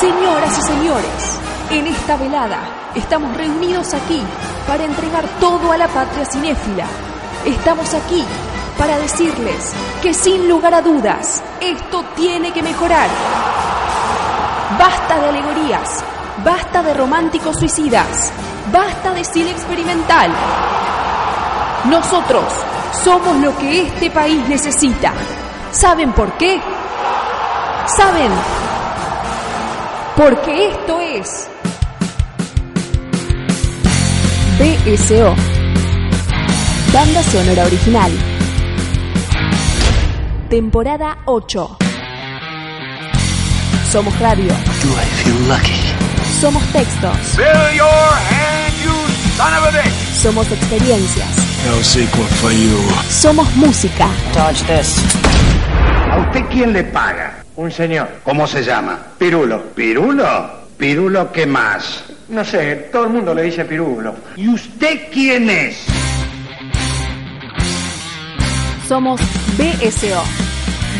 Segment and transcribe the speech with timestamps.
[0.00, 1.40] Señoras y señores,
[1.70, 2.60] en esta velada
[2.94, 4.22] estamos reunidos aquí
[4.64, 6.84] para entregar todo a la patria cinéfila.
[7.44, 8.24] Estamos aquí
[8.78, 13.08] para decirles que sin lugar a dudas, esto tiene que mejorar.
[14.78, 16.04] Basta de alegorías,
[16.44, 18.32] basta de románticos suicidas,
[18.72, 20.30] basta de cine experimental.
[21.86, 22.44] Nosotros
[23.02, 25.12] somos lo que este país necesita.
[25.72, 26.60] ¿Saben por qué?
[27.96, 28.30] ¿Saben?
[30.18, 31.48] Porque esto es
[34.58, 35.34] BSO,
[36.92, 38.10] Banda Sonora Original,
[40.50, 41.78] temporada 8.
[43.92, 44.48] Somos radio,
[44.82, 45.94] Do I feel lucky?
[46.40, 48.92] somos textos, Fill your hand, you
[49.36, 50.20] son of a bitch!
[50.20, 51.28] somos experiencias,
[51.64, 52.76] No sequel for you.
[53.08, 54.08] somos música.
[54.34, 54.96] Dodge this.
[56.10, 57.37] ¿A usted quién le paga?
[57.58, 58.08] Un señor.
[58.22, 58.96] ¿Cómo se llama?
[59.18, 59.60] Pirulo.
[59.74, 60.48] ¿Pirulo?
[60.76, 62.04] ¿Pirulo qué más?
[62.28, 64.14] No sé, todo el mundo le dice Pirulo.
[64.36, 65.84] ¿Y usted quién es?
[68.86, 69.20] Somos
[69.58, 70.22] BSO,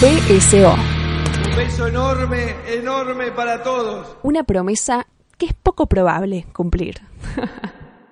[0.00, 0.76] BSO,
[1.50, 4.16] Un beso enorme, enorme para todos.
[4.22, 5.06] una promesa
[5.38, 7.00] que es poco probable cumplir.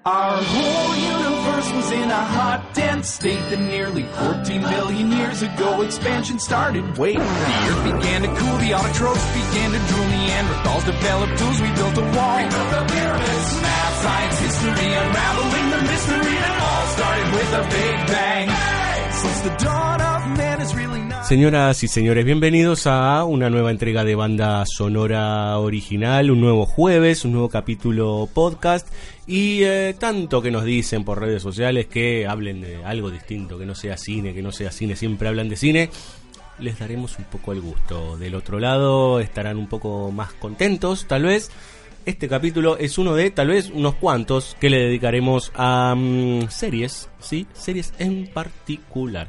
[0.07, 5.83] Our whole universe was in a hot, dense state that nearly 14 billion years ago
[5.83, 6.97] expansion started.
[6.97, 7.23] Wait, the
[7.67, 12.07] earth began to cool, the autotrophs began to drool, Neanderthals developed tools, we built a
[12.15, 12.37] wall.
[12.39, 17.63] We built the pyramids, math, science, history, unraveling the mystery that all started with a
[17.67, 18.76] big bang.
[21.27, 27.25] Señoras y señores, bienvenidos a una nueva entrega de banda sonora original, un nuevo jueves,
[27.25, 28.87] un nuevo capítulo podcast
[29.27, 33.67] y eh, tanto que nos dicen por redes sociales que hablen de algo distinto, que
[33.67, 35.91] no sea cine, que no sea cine, siempre hablan de cine.
[36.61, 38.17] Les daremos un poco el gusto.
[38.17, 41.51] Del otro lado estarán un poco más contentos, tal vez.
[42.07, 47.11] Este capítulo es uno de tal vez unos cuantos que le dedicaremos a mm, series,
[47.19, 47.49] ¿sí?
[47.53, 49.27] Series en particular.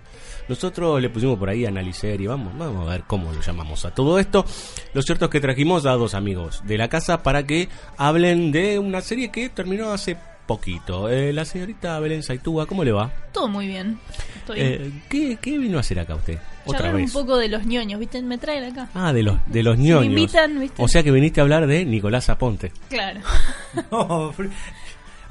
[0.47, 3.95] Nosotros le pusimos por ahí analicé y vamos, vamos a ver cómo lo llamamos a
[3.95, 4.45] todo esto.
[4.93, 7.67] Lo cierto es que trajimos a dos amigos de la casa para que
[7.97, 10.15] hablen de una serie que terminó hace
[10.47, 11.09] poquito.
[11.09, 13.11] Eh, la señorita Belén Saitúa, ¿cómo le va?
[13.31, 13.99] Todo muy bien.
[14.37, 16.39] Estoy Eh, ¿qué, qué vino a hacer acá usted?
[16.65, 17.13] Otra charlar vez.
[17.15, 18.21] un poco de los ñoños, ¿viste?
[18.21, 18.89] Me traen acá.
[18.95, 20.05] Ah, de los, de los ñoños.
[20.05, 20.81] invitan, ¿viste?
[20.81, 22.71] O sea que viniste a hablar de Nicolás Aponte.
[22.89, 23.19] Claro.
[23.91, 24.33] No,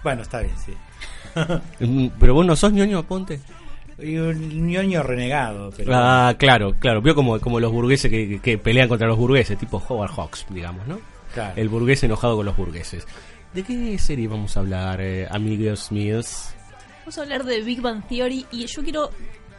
[0.03, 0.73] bueno, está bien, sí.
[1.81, 3.41] Mm, Pero vos no sos ñoño Aponte.
[3.99, 7.01] Y un ñoño renegado, pero Ah, claro, claro.
[7.03, 10.47] Vio como, como los burgueses que, que- que pelean contra los burgueses, tipo Howard Hawks,
[10.51, 10.99] digamos, ¿no?
[11.35, 11.55] Claro.
[11.57, 13.07] El burgués enojado con los burgueses.
[13.57, 16.51] ¿De qué serie vamos a hablar, eh, amigos míos?
[17.01, 19.11] Vamos a hablar de Big Bang Theory y yo quiero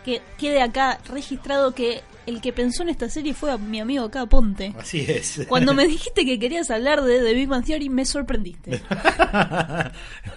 [0.06, 4.06] que quede acá registrado que el que pensó en esta serie fue a mi amigo
[4.06, 4.76] acá, Ponte.
[4.78, 5.42] así es.
[5.50, 8.84] Cuando me dijiste que querías hablar de The Big Bang Theory, me sorprendiste.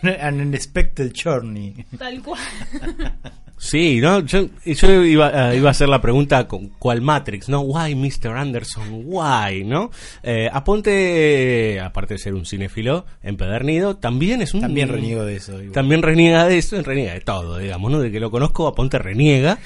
[0.03, 1.85] An unexpected journey.
[1.99, 2.41] Tal cual.
[3.63, 4.21] Sí, ¿no?
[4.21, 7.61] Yo, yo iba, eh, iba a hacer la pregunta con cuál Matrix, ¿no?
[7.61, 8.29] Why, Mr.
[8.35, 9.03] Anderson?
[9.05, 9.91] Why, ¿no?
[10.23, 14.63] Eh, Aponte, eh, aparte de ser un cinéfilo empedernido, también es un...
[14.63, 15.53] También reniego de eso.
[15.59, 15.73] igual.
[15.73, 18.01] También reniega de eso, reniega de todo, digamos, ¿no?
[18.01, 19.59] De que lo conozco, Aponte reniega,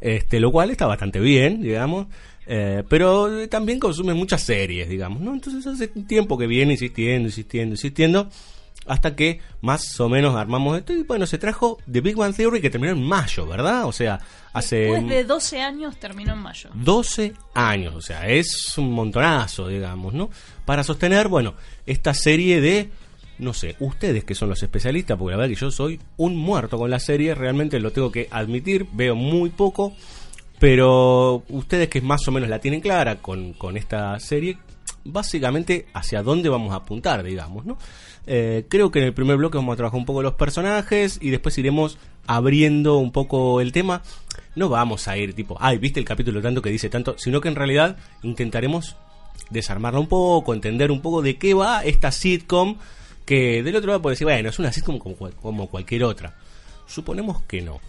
[0.00, 2.06] este, lo cual está bastante bien, digamos.
[2.46, 5.34] eh, pero también consume muchas series, digamos, ¿no?
[5.34, 8.28] Entonces hace tiempo que viene insistiendo, insistiendo, insistiendo,
[8.86, 10.92] hasta que más o menos armamos esto.
[10.92, 13.86] Y bueno, se trajo The Big Bang Theory que terminó en mayo, ¿verdad?
[13.86, 14.20] O sea,
[14.52, 16.70] hace Después de 12 años terminó en mayo.
[16.74, 20.30] 12 años, o sea, es un montonazo, digamos, ¿no?
[20.64, 21.54] Para sostener, bueno,
[21.86, 22.90] esta serie de,
[23.38, 26.78] no sé, ustedes que son los especialistas, porque la verdad que yo soy un muerto
[26.78, 29.94] con la serie, realmente lo tengo que admitir, veo muy poco,
[30.58, 34.58] pero ustedes que más o menos la tienen clara con, con esta serie,
[35.04, 37.78] básicamente hacia dónde vamos a apuntar, digamos, ¿no?
[38.26, 41.30] Eh, creo que en el primer bloque vamos a trabajar un poco los personajes y
[41.30, 44.02] después iremos abriendo un poco el tema.
[44.54, 47.48] No vamos a ir tipo, ay, viste el capítulo tanto que dice tanto, sino que
[47.48, 48.96] en realidad intentaremos
[49.50, 52.76] desarmarla un poco, entender un poco de qué va esta sitcom,
[53.24, 56.36] que del otro lado puede decir, bueno, es una sitcom como cualquier otra.
[56.86, 57.80] Suponemos que no.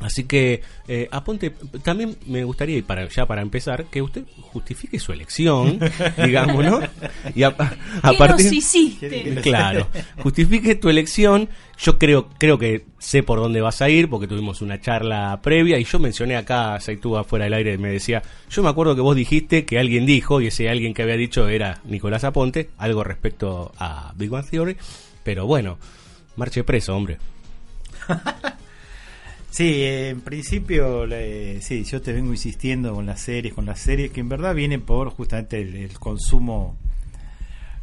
[0.00, 1.50] Así que, eh, aponte,
[1.82, 5.78] también me gustaría, y para, ya para empezar, que usted justifique su elección,
[6.24, 6.80] digamos, ¿no?
[7.34, 7.48] Y a,
[8.02, 9.38] a ¿Qué partir- nos hiciste?
[9.42, 9.86] Claro,
[10.18, 11.48] justifique tu elección.
[11.78, 15.78] Yo creo, creo que sé por dónde vas a ir, porque tuvimos una charla previa
[15.78, 19.16] y yo mencioné acá, Saitúa fuera del aire, me decía, yo me acuerdo que vos
[19.16, 23.72] dijiste que alguien dijo, y ese alguien que había dicho era Nicolás Aponte, algo respecto
[23.78, 24.76] a Big Bang Theory,
[25.22, 25.78] pero bueno,
[26.36, 27.18] Marche preso, hombre.
[29.54, 31.06] Sí, en principio,
[31.60, 34.80] sí, yo te vengo insistiendo con las series, con las series que en verdad vienen
[34.80, 36.76] por justamente el, consumo,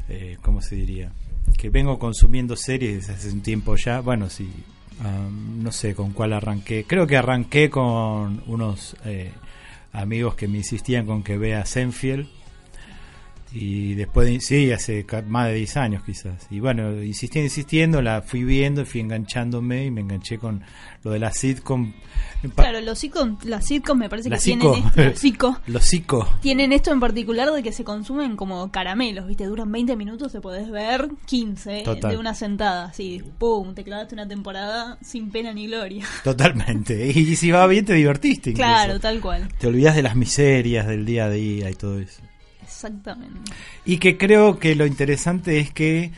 [0.10, 1.14] eh, ¿cómo se diría?
[1.58, 4.02] Que vengo consumiendo series desde hace un tiempo ya.
[4.02, 4.52] Bueno, sí,
[5.00, 6.84] am, no sé con cuál arranqué.
[6.84, 9.32] Creo que arranqué con unos eh,
[9.94, 12.28] amigos que me insistían con que vea Senfield.
[13.54, 16.48] Y después, de- sí, hace más de 10 años quizás.
[16.50, 20.64] Y bueno, insistí, insistiendo, la fui viendo, fui enganchándome y me enganché con
[21.04, 21.92] lo de la sitcom.
[22.56, 24.72] Claro, los sitcom, las sitcoms me parece la que psico.
[24.72, 26.30] tienen esto, los psico, Los psico.
[26.42, 29.46] tienen esto en particular de que se consumen como caramelos, ¿viste?
[29.46, 32.12] Duran 20 minutos, te podés ver 15 Total.
[32.12, 36.06] de una sentada, así, pum, te clavaste una temporada sin pena ni gloria.
[36.24, 37.12] Totalmente.
[37.14, 38.52] Y si va bien, te divertiste.
[38.52, 38.68] incluso.
[38.70, 39.48] Claro, tal cual.
[39.60, 42.22] Te olvidas de las miserias del día a día y todo eso.
[42.72, 43.52] Exactamente.
[43.86, 46.12] Y que creo que lo interesante es que,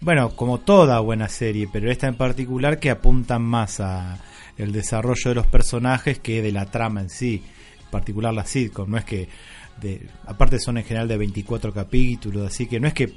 [0.00, 4.18] bueno, como toda buena serie, pero esta en particular que apuntan más a
[4.56, 7.42] el desarrollo de los personajes que de la trama en sí,
[7.84, 9.28] en particular la sitcom, no es que
[9.80, 13.14] de, aparte son en general de 24 capítulos, así que no es que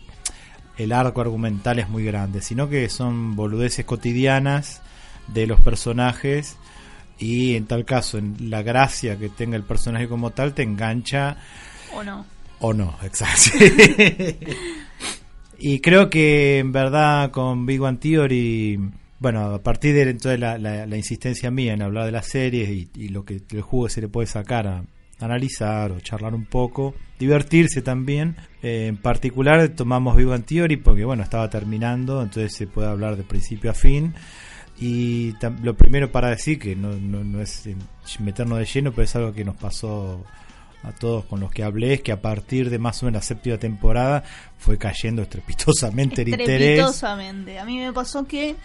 [0.78, 4.82] el arco argumental es muy grande, sino que son boludeces cotidianas
[5.28, 6.58] de los personajes
[7.18, 11.38] y en tal caso, en la gracia que tenga el personaje como tal, te engancha
[11.96, 12.26] ¿O no?
[12.66, 13.58] O no, exacto.
[15.60, 18.80] y creo que en verdad con Big One Theory,
[19.20, 22.70] bueno, a partir de entonces la, la- la insistencia mía en hablar de las series
[22.96, 24.84] y, lo que el juego se le puede sacar a
[25.20, 28.36] analizar o charlar un poco, divertirse también.
[28.62, 33.16] Eh, en particular tomamos Big One Theory porque bueno, estaba terminando, entonces se puede hablar
[33.16, 34.14] de principio a fin.
[34.80, 37.76] Y lo primero para decir, que no, no, no es eh,
[38.20, 40.26] meternos de lleno, pero es algo que nos pasó
[40.84, 43.26] a todos con los que hablé, es que a partir de más o menos la
[43.26, 44.24] séptima temporada
[44.58, 46.80] fue cayendo estrepitosamente el interés.
[46.80, 47.60] Estrepitosamente.
[47.60, 48.56] A mí me pasó que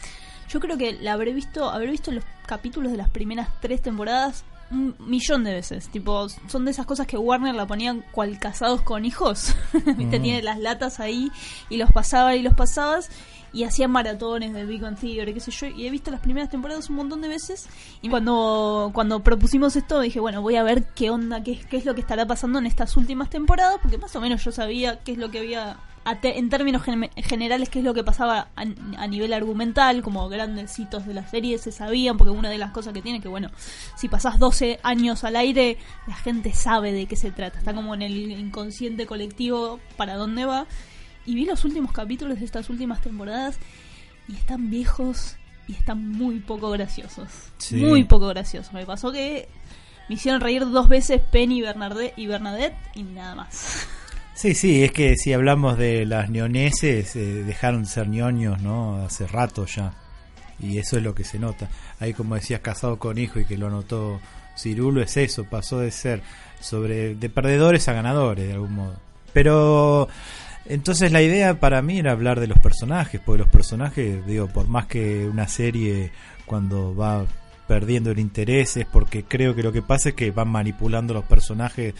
[0.48, 4.44] yo creo que la habré visto, habré visto los capítulos de las primeras tres temporadas
[4.70, 5.88] un millón de veces.
[5.88, 9.54] Tipo, son de esas cosas que Warner la ponían cual casados con hijos.
[9.96, 10.22] Viste, Mm.
[10.22, 11.30] tiene las latas ahí
[11.70, 13.08] y los pasaba y los pasabas.
[13.52, 15.66] Y hacían maratones de Big Bang Theory, qué sé yo.
[15.68, 17.66] Y he visto las primeras temporadas un montón de veces.
[18.02, 21.84] Y cuando, cuando propusimos esto, dije, bueno, voy a ver qué onda, qué, qué es
[21.84, 23.78] lo que estará pasando en estas últimas temporadas.
[23.82, 25.78] Porque más o menos yo sabía qué es lo que había
[26.22, 28.62] en términos gen- generales qué es lo que pasaba a,
[28.96, 32.70] a nivel argumental, como grandes hitos de la serie se sabían, porque una de las
[32.70, 33.50] cosas que tiene que, bueno,
[33.94, 37.92] si pasás 12 años al aire, la gente sabe de qué se trata, está como
[37.94, 40.66] en el inconsciente colectivo para dónde va.
[41.28, 43.58] Y vi los últimos capítulos de estas últimas temporadas
[44.28, 45.36] y están viejos
[45.66, 47.28] y están muy poco graciosos.
[47.58, 47.76] Sí.
[47.76, 48.72] Muy poco graciosos.
[48.72, 49.46] Me pasó que
[50.08, 53.86] me hicieron reír dos veces Penny y Bernadette y, Bernadette y nada más.
[54.32, 59.04] Sí, sí, es que si hablamos de las ñoneses, eh, dejaron de ser ñoños, ¿no?
[59.04, 59.92] Hace rato ya.
[60.58, 61.68] Y eso es lo que se nota.
[62.00, 64.18] Ahí, como decías, casado con hijo y que lo notó
[64.56, 66.22] Cirulo, es eso, pasó de ser
[66.58, 68.96] sobre de perdedores a ganadores, de algún modo.
[69.34, 70.08] Pero
[70.68, 74.68] entonces la idea para mí era hablar de los personajes, porque los personajes, digo, por
[74.68, 76.12] más que una serie
[76.46, 77.24] cuando va
[77.66, 81.24] perdiendo el interés es porque creo que lo que pasa es que van manipulando los
[81.24, 81.94] personajes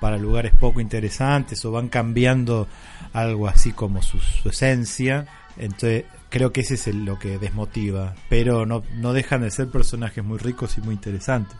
[0.00, 2.66] para lugares poco interesantes o van cambiando
[3.12, 5.26] algo así como su, su esencia.
[5.56, 9.68] Entonces creo que ese es el- lo que desmotiva, pero no, no dejan de ser
[9.68, 11.56] personajes muy ricos y muy interesantes.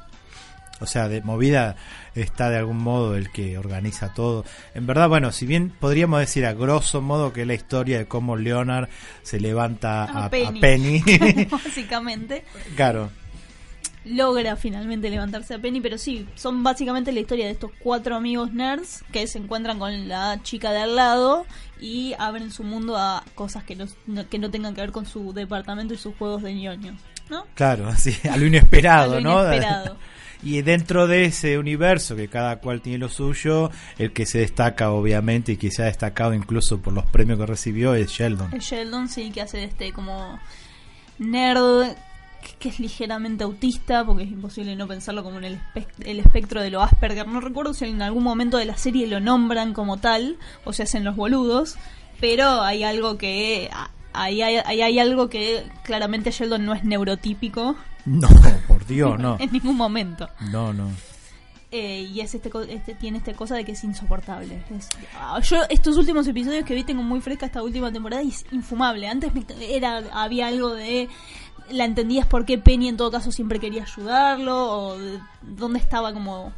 [0.82, 1.76] O sea, de movida
[2.14, 4.44] está de algún modo el que organiza todo.
[4.74, 8.06] En verdad, bueno, si bien podríamos decir a grosso modo que es la historia de
[8.06, 8.88] cómo Leonard
[9.22, 11.02] se levanta a, A a Penny.
[11.50, 12.44] Básicamente.
[12.76, 13.10] claro.
[14.04, 18.52] logra finalmente levantarse a Penny, pero sí, son básicamente la historia de estos cuatro amigos
[18.52, 21.46] nerds que se encuentran con la chica de al lado
[21.80, 23.76] y abren su mundo a cosas que
[24.28, 26.96] que no tengan que ver con su departamento y sus juegos de ñoños,
[27.30, 27.46] ¿no?
[27.54, 29.40] Claro, así, a lo inesperado, A lo ¿no?
[29.44, 29.96] inesperado.
[30.42, 34.90] Y dentro de ese universo, que cada cual tiene lo suyo, el que se destaca,
[34.90, 38.52] obviamente, y que se ha destacado incluso por los premios que recibió, es Sheldon.
[38.52, 40.40] El Sheldon sí que hace este como
[41.18, 41.94] nerd
[42.58, 45.58] que- es ligeramente autista porque es imposible no pensarlo como en el,
[46.04, 47.28] el espectro de lo Asperger.
[47.28, 50.82] No recuerdo si en algún momento de la serie lo nombran como tal o se
[50.82, 51.76] hacen los boludos,
[52.20, 56.85] pero hay algo que a- ahí hay, ahí hay algo que claramente Sheldon no es
[56.85, 58.28] neurotípico No,
[58.69, 59.37] por Dios, no.
[59.40, 60.28] en ningún momento.
[60.50, 60.90] No, no.
[61.75, 64.62] Eh, y es este, este tiene esta cosa de que es insoportable.
[64.76, 68.28] Es- ah, yo estos últimos episodios que vi tengo muy fresca esta última temporada y
[68.28, 69.09] es infumable.
[69.09, 71.09] Antes me- era había algo de
[71.71, 76.12] la entendías por qué Penny en todo caso siempre quería ayudarlo o de dónde estaba
[76.12, 76.52] como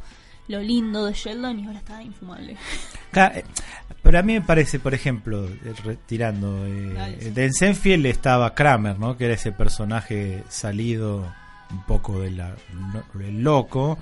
[0.49, 2.57] lo lindo de Sheldon y ahora está infumable.
[3.13, 3.43] Eh,
[4.05, 9.17] Pero a mí me parece, por ejemplo, eh, retirando, eh, de Ensenfield estaba Kramer, ¿no?
[9.17, 11.33] Que era ese personaje salido
[11.71, 12.29] un poco de
[13.15, 13.97] del loco.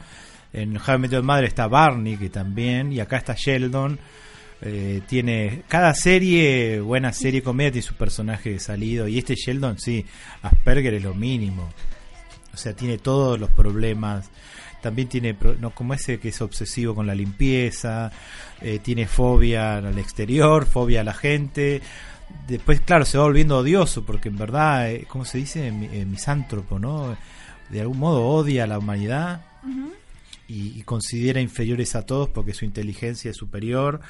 [0.52, 3.98] En How I Met Your Mother está Barney, que también, y acá está Sheldon.
[4.62, 9.08] Eh, tiene cada serie, buena serie comedia, tiene su personaje salido.
[9.08, 10.06] Y este Sheldon, sí,
[10.42, 11.70] Asperger es lo mínimo.
[12.54, 14.30] O sea, tiene todos los problemas.
[14.82, 18.12] También tiene, no como ese que es obsesivo con la limpieza,
[18.64, 21.82] eh, tiene fobia al exterior, fobia a la gente.
[22.48, 25.72] Después, claro, se va volviendo odioso porque en verdad, eh, ¿cómo se dice?
[25.72, 27.16] Mi- eh, misántropo, ¿no?
[27.70, 29.42] De algún modo odia a la humanidad
[30.48, 34.02] y, y considera inferiores a todos porque su inteligencia es superior.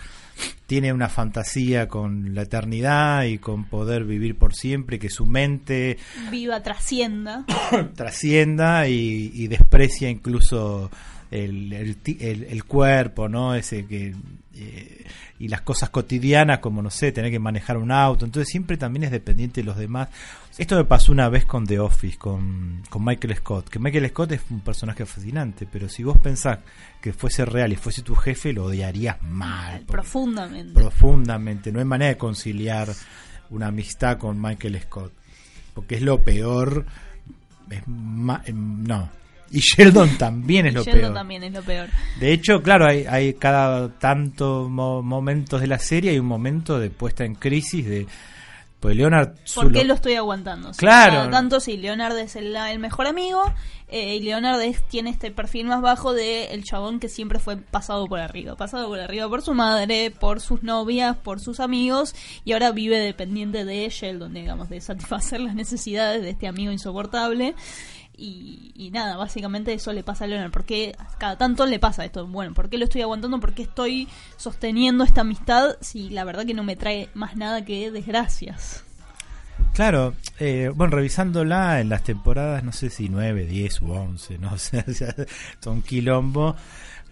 [0.65, 5.97] Tiene una fantasía con la eternidad y con poder vivir por siempre, que su mente
[6.31, 7.45] Viva trascienda.
[7.95, 10.89] trascienda y, y desprecia incluso
[11.29, 13.53] el cuerpo, ¿no?
[13.55, 14.13] Ese que
[14.55, 15.05] eh,
[15.39, 19.03] y las cosas cotidianas como no sé, tener que manejar un auto, entonces siempre también
[19.05, 20.09] es dependiente de los demás.
[20.57, 24.31] Esto me pasó una vez con The Office, con, con Michael Scott, que Michael Scott
[24.33, 26.59] es un personaje fascinante, pero si vos pensás
[27.01, 29.81] que fuese real y fuese tu jefe, lo odiarías mal.
[29.81, 30.73] Profundamente.
[30.73, 31.71] profundamente.
[31.71, 32.89] No hay manera de conciliar
[33.49, 35.11] una amistad con Michael Scott.
[35.73, 36.85] Porque es lo peor.
[37.69, 39.09] Es ma- em, no.
[39.51, 41.13] Y Sheldon también es lo Sheldon peor.
[41.13, 41.89] también es lo peor.
[42.19, 46.79] De hecho, claro, hay, hay cada tanto mo- momentos de la serie, hay un momento
[46.79, 48.07] de puesta en crisis de...
[48.79, 49.35] Pues Leonard...
[49.55, 50.73] ¿Por qué lo estoy aguantando?
[50.73, 51.13] Sea, Claro.
[51.13, 53.41] cada tanto sí, Leonard es el, el mejor amigo
[53.87, 57.55] eh, y Leonard es- tiene este perfil más bajo de el chabón que siempre fue
[57.55, 58.57] pasado por arriba.
[58.57, 62.99] Pasado por arriba por su madre, por sus novias, por sus amigos y ahora vive
[62.99, 67.55] dependiente de Sheldon, digamos, de satisfacer las necesidades de este amigo insoportable.
[68.25, 70.51] Y, y nada, básicamente eso le pasa a Leonard.
[70.51, 72.25] Porque cada tanto le pasa esto.
[72.25, 73.41] Bueno, ¿por qué lo estoy aguantando?
[73.41, 77.65] ¿Por qué estoy sosteniendo esta amistad si la verdad que no me trae más nada
[77.65, 78.85] que desgracias?
[79.73, 84.57] Claro, eh, bueno, revisándola en las temporadas, no sé si 9, 10 u 11, no
[84.59, 84.85] sé,
[85.59, 86.55] son quilombo,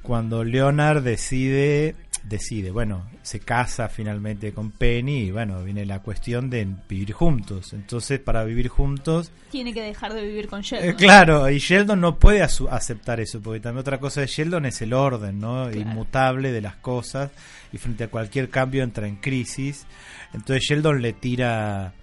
[0.04, 6.50] cuando Leonard decide, decide, bueno, se casa finalmente con Penny y bueno, viene la cuestión
[6.50, 7.74] de vivir juntos.
[7.74, 10.96] Entonces, para vivir juntos, Tiene que dejar de vivir con eh, Sheldon.
[10.96, 14.94] claro, y Sheldon no puede aceptar eso, porque también otra cosa de Sheldon es el
[14.94, 15.72] orden, ¿no?
[15.72, 17.32] Inmutable de las cosas
[17.74, 19.86] y frente a cualquier cambio entra en crisis.
[20.34, 21.94] Entonces Sheldon le tira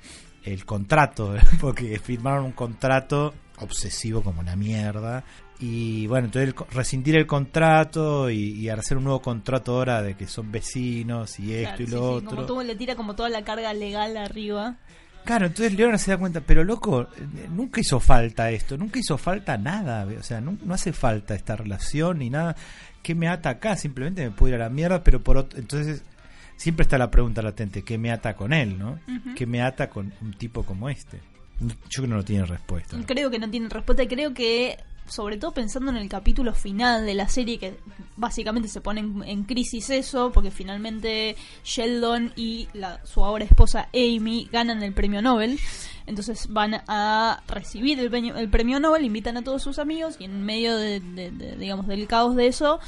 [0.45, 5.25] el contrato, porque firmaron un contrato obsesivo como la mierda.
[5.61, 10.27] Y bueno, entonces rescindir el contrato y, y hacer un nuevo contrato ahora de que
[10.29, 12.31] son vecinos y esto Claro, y sí, lo sí, otro.
[12.31, 14.77] como todo le tira como toda la carga legal arriba.
[15.25, 17.09] Claro, entonces Leonard se da cuenta, pero loco,
[17.51, 21.55] nunca hizo falta esto, nunca hizo falta nada, o sea, no, no hace falta esta
[21.57, 22.57] relación ni nada.
[23.03, 23.77] ¿Qué me ata acá?
[23.77, 26.03] Simplemente me puedo ir a la mierda, pero por otro, entonces
[26.57, 28.93] siempre está la pregunta latente, ¿qué me ata con él, no?
[29.07, 29.35] Ujú.
[29.35, 31.19] ¿Qué me ata con un tipo como este?
[31.91, 32.97] Yo creo que no tiene respuesta.
[33.05, 37.05] Creo que no tiene respuesta y creo que, sobre todo pensando en el capítulo final
[37.07, 37.79] de la serie, que
[38.17, 43.89] básicamente se pone en, en crisis eso, porque finalmente Sheldon y la, su ahora esposa
[43.95, 45.59] Amy ganan el premio Nobel.
[46.07, 50.25] Entonces van a recibir el premio, el premio Nobel, invitan a todos sus amigos y
[50.25, 52.81] en medio de, de- de, digamos, del caos de eso,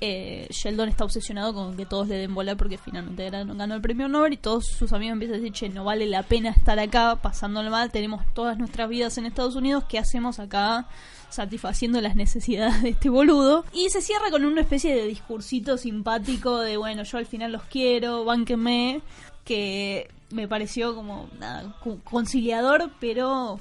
[0.00, 4.06] eh, Sheldon está obsesionado con que todos le den bola porque finalmente ganó, el premio
[4.06, 7.16] Nobel y todos sus amigos empiezan a decir, che, no vale la pena estar acá
[7.20, 10.86] pasándolo mal, tenemos todas nuestras vidas en Estados Unidos, ¿qué hacemos acá
[11.30, 13.64] satisfaciendo las necesidades de este boludo?
[13.72, 17.62] Y se cierra con una especie de discursito simpático de, bueno, yo al final los
[17.64, 19.00] quiero, bánquenme,
[19.44, 23.58] que me pareció como nada, conciliador, pero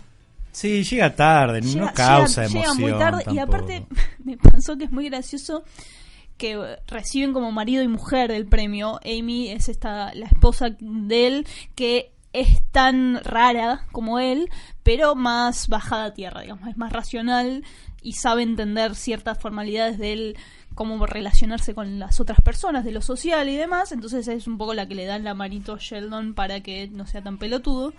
[0.52, 2.90] Sí, llega tarde, llega- no causa llega- llega emoción.
[2.92, 3.86] muy tarde y aparte
[4.24, 5.64] me pasó que es muy gracioso
[6.38, 9.00] que reciben como marido y mujer el premio.
[9.06, 14.50] Amy es esta la esposa de él que es tan rara como él,
[14.84, 17.64] pero más bajada a tierra, digamos, es más racional
[18.02, 20.38] y sabe entender ciertas formalidades de él,
[20.76, 24.76] cómo relacionarse con las otras personas, de lo social y demás, entonces es un poco
[24.76, 27.94] la que le dan la manito a Sheldon para que no sea tan pelotudo,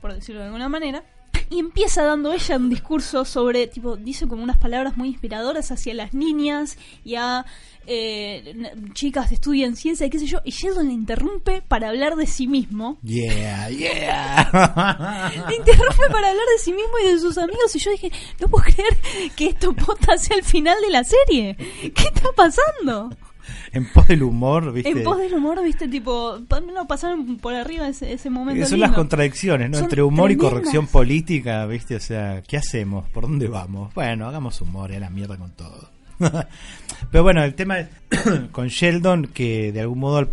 [0.00, 1.04] por decirlo de alguna manera.
[1.50, 5.94] Y empieza dando ella un discurso sobre, tipo, dice como unas palabras muy inspiradoras hacia
[5.94, 7.44] las niñas y a
[7.86, 10.40] eh, chicas que estudian ciencia y qué sé yo.
[10.44, 12.98] Y Sheldon le interrumpe para hablar de sí mismo.
[13.02, 15.30] Yeah, yeah.
[15.48, 17.74] Le interrumpe para hablar de sí mismo y de sus amigos.
[17.74, 18.10] Y yo dije,
[18.40, 18.96] no puedo creer
[19.36, 21.56] que esto posta sea el final de la serie.
[21.56, 23.10] ¿Qué está pasando?
[23.72, 24.90] en pos del humor, ¿viste?
[24.90, 28.60] En pos del humor, viste, tipo, no pasaron por arriba ese, ese momento.
[28.60, 28.86] Que son lindo.
[28.86, 29.76] las contradicciones, ¿no?
[29.76, 31.96] Son Entre humor y corrección política, ¿viste?
[31.96, 33.08] O sea, ¿qué hacemos?
[33.10, 33.94] ¿Por dónde vamos?
[33.94, 35.90] Bueno, hagamos humor y a la mierda con todo.
[37.10, 37.88] Pero bueno, el tema es
[38.52, 40.28] con Sheldon, que de algún modo al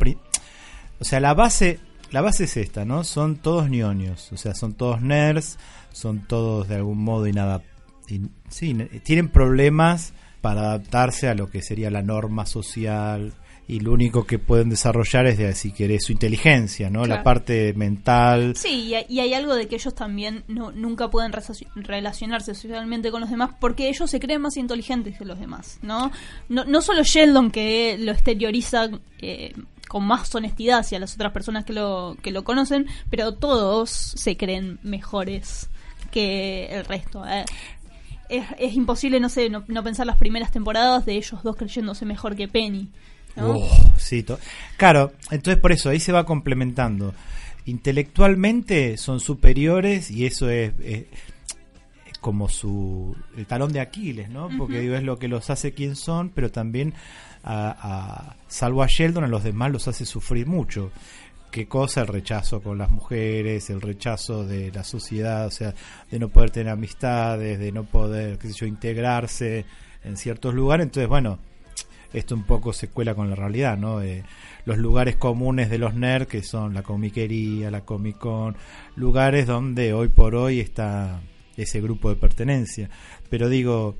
[1.02, 1.80] o sea, la base,
[2.12, 3.04] la base es esta, ¿no?
[3.04, 5.58] Son todos ñoños, o sea, son todos nerds,
[5.92, 7.64] son todos de algún modo y nada,
[8.50, 13.34] sí, tienen problemas para adaptarse a lo que sería la norma social
[13.68, 17.06] y lo único que pueden desarrollar es, de, si querés, su inteligencia, ¿no?
[17.06, 18.54] La parte mental.
[18.58, 21.32] Sí, y hay, algo de que ellos también no, nunca pueden
[21.76, 26.12] relacionarse socialmente con los demás porque ellos se creen más inteligentes que los demás, ¿no?
[26.50, 29.54] No, no solo Sheldon que lo exterioriza eh,
[29.88, 34.36] con más honestidad hacia las otras personas que lo, que lo conocen, pero todos se
[34.36, 35.70] creen mejores
[36.12, 37.26] que el resto.
[37.26, 37.46] ¿eh?
[38.32, 42.48] Es, imposible, no sé, no, pensar las primeras temporadas de ellos dos creyéndose mejor que
[42.48, 42.90] Penny.
[43.38, 44.26] Oh, sí,
[44.78, 47.14] claro, entonces por eso ahí se va complementando.
[47.66, 50.74] Intelectualmente son superiores y eso es,
[52.22, 54.50] como su el talón de Aquiles, ¿no?
[54.58, 56.94] Porque digo, es lo que los hace quien son, pero también
[57.44, 60.92] a, salvo a Sheldon, a los demás los hace sufrir mucho.
[61.52, 62.02] ¿Qué cosa?
[62.02, 65.74] El rechazo con las mujeres, el rechazo de la sociedad, o sea,
[66.10, 69.66] de no poder tener amistades, de no poder, qué sé yo, integrarse
[70.06, 70.86] en ciertos lugares.
[70.86, 71.40] Entonces, bueno,
[72.14, 74.02] esto un poco se cuela con la realidad, ¿no?
[74.02, 74.24] Eh,
[74.66, 78.56] los lugares comunes de los nerds, que son la comiquería, la Comic Con,
[78.96, 81.22] lugares donde hoy por hoy está
[81.58, 82.90] ese grupo de pertenencia.
[83.30, 83.98] Pero digo,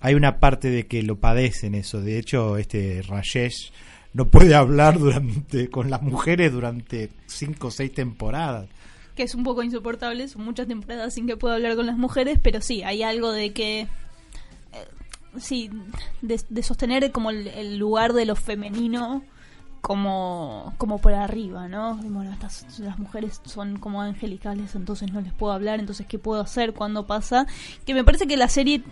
[0.00, 2.00] hay una parte de que lo padecen eso.
[2.00, 3.72] De hecho, este Rajesh
[4.14, 8.68] no puede hablar durante con las mujeres durante cinco o seis temporadas.
[9.16, 12.38] Que es un poco insoportable, son muchas temporadas sin que pueda hablar con las mujeres,
[12.42, 13.80] pero sí, hay algo de que...
[13.80, 13.88] Eh,
[15.36, 15.70] sí,
[16.22, 19.24] de, sostener como el, lugar de lo femenino
[19.80, 21.96] como, como por arriba, ¿no?
[21.96, 26.40] Bueno, estas, las mujeres son como angelicales, entonces no les puedo hablar, entonces ¿qué puedo
[26.40, 27.46] hacer cuando pasa?
[27.84, 28.82] Que me parece que la serie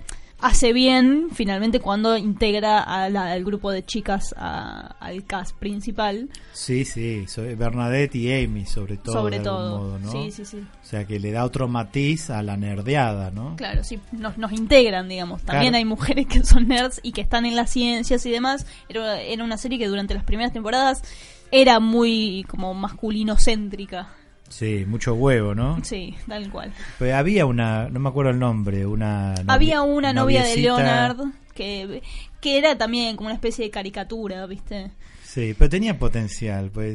[0.42, 6.28] hace bien finalmente cuando integra al grupo de chicas al cast principal.
[6.52, 7.24] Sí, sí,
[7.56, 9.14] Bernadette y Amy sobre todo.
[9.14, 10.58] Sobre todo, sí, sí, sí.
[10.58, 13.56] O sea que le da otro matiz a la nerdeada, ¿no?
[13.56, 15.42] Claro, sí, nos, nos integran, digamos.
[15.42, 18.66] También hay mujeres que son nerds y que están en las ciencias y demás.
[18.88, 21.02] Era, era una serie que durante las primeras temporadas
[21.50, 24.08] era muy como masculino-céntrica.
[24.52, 25.82] Sí, mucho huevo, ¿no?
[25.82, 26.74] Sí, tal cual.
[27.00, 29.34] Había una, no me acuerdo el nombre, una...
[29.46, 31.16] había una novia de Leonard
[31.54, 32.02] que,
[32.38, 34.90] que era también como una especie de caricatura, ¿viste?
[35.24, 36.94] Sí, pero tenía potencial, pues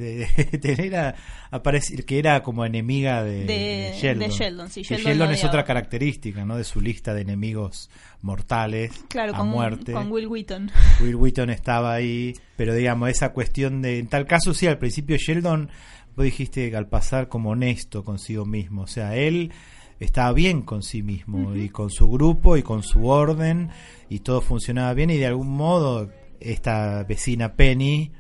[0.64, 1.16] era
[1.50, 4.30] aparecer que era como enemiga de, Sheldon.
[4.30, 6.58] De Sheldon, sí, Sheldon, es otra característica, ¿no?
[6.58, 7.90] De su lista de enemigos
[8.22, 9.94] mortales claro, a con, muerte.
[9.94, 10.72] Con Will Wheaton.
[11.02, 15.18] Will Wheaton estaba ahí, pero digamos esa cuestión de, en tal caso sí, al principio
[15.18, 15.72] Sheldon
[16.18, 19.52] vos dijiste al pasar como honesto consigo mismo, o sea, él
[20.00, 23.70] estaba bien con sí mismo y con su grupo y con su orden
[24.10, 28.12] y todo funcionaba bien y de algún modo esta vecina Penny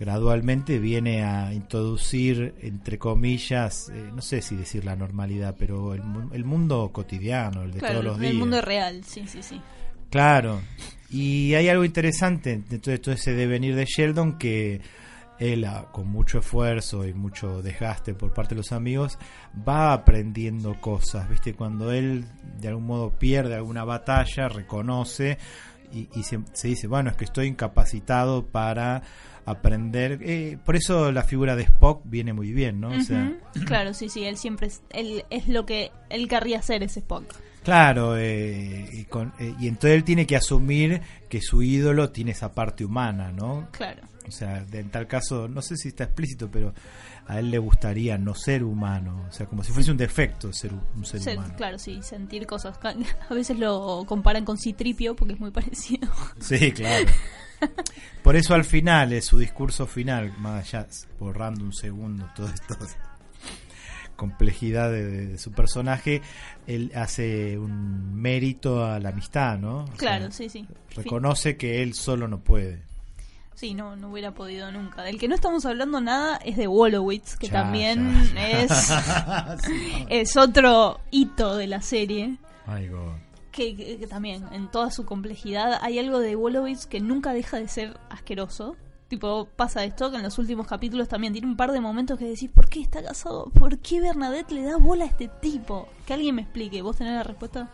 [0.00, 6.44] gradualmente viene a introducir entre comillas eh, no sé si decir la normalidad pero el,
[6.44, 9.60] mundo cotidiano el de todos los días el mundo real sí sí sí.
[10.10, 10.60] Claro
[11.08, 14.80] y hay algo interesante dentro de todo ese devenir de Sheldon que
[15.42, 19.18] él con mucho esfuerzo y mucho desgaste por parte de los amigos
[19.68, 21.54] va aprendiendo cosas, ¿viste?
[21.54, 22.24] Cuando él
[22.60, 25.38] de algún modo pierde alguna batalla, reconoce
[25.92, 29.02] y, se, dice, bueno, es que estoy incapacitado para
[29.44, 30.20] aprender.
[30.22, 32.90] Eh, por eso la figura de Spock viene muy bien, ¿no?
[33.66, 37.24] claro, sí, sí, él siempre es, él es lo que él querría ser ese Spock.
[37.62, 42.32] Claro, eh, y, con, eh, y entonces él tiene que asumir que su ídolo tiene
[42.32, 43.68] esa parte humana, ¿no?
[43.70, 44.02] Claro.
[44.26, 46.74] O sea, en tal caso, no sé si está explícito, pero
[47.26, 50.72] a él le gustaría no ser humano, o sea, como si fuese un defecto ser
[50.72, 51.54] un ser, humano.
[51.56, 52.78] Claro, sí, sentir cosas.
[53.28, 56.08] A veces lo comparan con Citripio porque es muy parecido.
[56.40, 57.06] Sí, claro.
[58.22, 60.86] Por eso al final, es su discurso final, más allá,
[61.18, 62.76] borrando un segundo todo esto
[64.16, 66.22] complejidad de, su personaje,
[66.66, 69.84] él hace un mérito a la amistad, ¿no?
[69.96, 70.66] claro, sí, sí.
[70.94, 72.82] Reconoce que él solo no puede.
[73.54, 75.02] Sí, no, no hubiera podido nunca.
[75.02, 78.90] Del que no estamos hablando nada es de Wolowitz, que también es
[80.08, 82.38] es otro hito de la serie.
[83.50, 87.68] Que, que, también, en toda su complejidad, hay algo de Wolowitz que nunca deja de
[87.68, 88.76] ser asqueroso
[89.12, 92.24] tipo, pasa esto, que en los últimos capítulos también tiene un par de momentos que
[92.24, 93.50] decís, ¿por qué está casado?
[93.50, 95.86] ¿Por qué Bernadette le da bola a este tipo?
[96.06, 97.68] Que alguien me explique, ¿vos tenés la respuesta?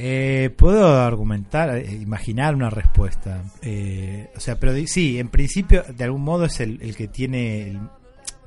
[0.00, 3.42] Eh, puedo argumentar, eh, imaginar una respuesta.
[3.62, 7.70] Eh, o sea, pero sí, en principio, de algún modo es el, el que tiene
[7.70, 7.80] el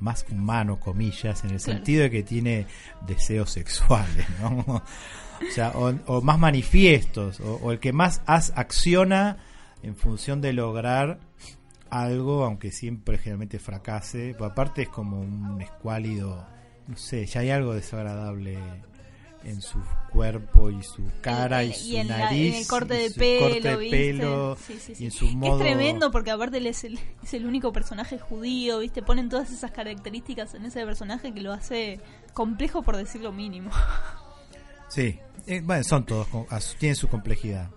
[0.00, 2.66] más humano, comillas, en el sentido de que tiene
[3.06, 4.64] deseos sexuales, ¿no?
[4.76, 4.82] o
[5.54, 9.36] sea, o, más manifiestos, o, o, el que más as, acciona
[9.82, 11.20] en función de lograr
[11.90, 14.34] algo, aunque siempre generalmente fracase.
[14.40, 16.46] Aparte es como un escuálido,
[16.88, 18.58] no sé, ya hay algo desagradable
[19.44, 19.78] en su
[20.12, 23.40] cuerpo y su cara y, y su en, la- nariz en el corte de pelo,
[23.48, 23.96] corte de ¿viste?
[23.96, 25.02] pelo Sí, sí, sí.
[25.02, 28.18] y en su modo Es tremendo porque aparte él es el, es el único personaje
[28.18, 29.02] judío, ¿viste?
[29.02, 32.00] Ponen todas esas características en ese personaje que lo hace
[32.34, 33.70] complejo por decir lo mínimo.
[34.88, 36.26] Sí, eh, bueno, son todos,
[36.78, 37.70] tienen su complejidad.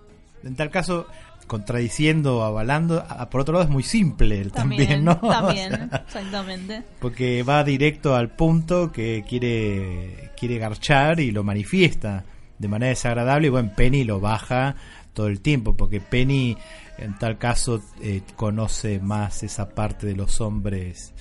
[0.44, 1.08] En tal caso,
[1.48, 5.18] contradiciendo o avalando, a- por otro lado es muy simple él también, ¿no?
[5.18, 5.74] También,
[6.08, 6.84] exactamente.
[7.00, 12.24] porque va directo al punto que quiere, quiere garchar y lo manifiesta
[12.58, 14.76] de manera desagradable y bueno, Penny lo baja
[15.14, 16.58] todo el tiempo, porque Penny
[16.98, 21.14] en tal caso eh, conoce más esa parte de los hombres,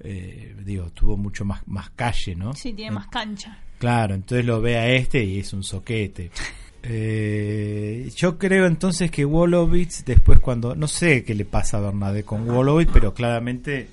[0.00, 2.54] eh, digo, tuvo mucho más, más calle, ¿no?
[2.54, 3.58] Sí, tiene más cancha.
[3.78, 6.30] Claro, entonces lo ve a este y es un soquete.
[6.88, 10.74] Eh, yo creo entonces que Wolowitz, después cuando.
[10.76, 13.88] No sé qué le pasa a Bernadette con Wolowitz, pero claramente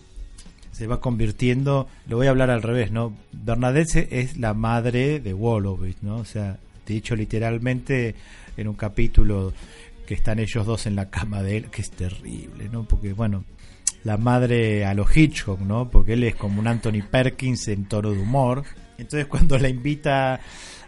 [0.71, 1.87] se va convirtiendo.
[2.07, 3.15] Lo voy a hablar al revés, ¿no?
[3.31, 6.17] Bernadette es la madre de Wolowitz, ¿no?
[6.17, 8.15] O sea, dicho literalmente
[8.57, 9.53] en un capítulo
[10.05, 12.83] que están ellos dos en la cama de él, que es terrible, ¿no?
[12.83, 13.45] Porque, bueno,
[14.03, 15.89] la madre a los Hitchcock, ¿no?
[15.89, 18.63] Porque él es como un Anthony Perkins en tono de humor.
[18.97, 20.39] Entonces cuando la invita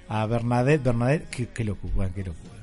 [0.07, 2.55] a Bernadette, Bernadette, qué, qué locura, qué locura.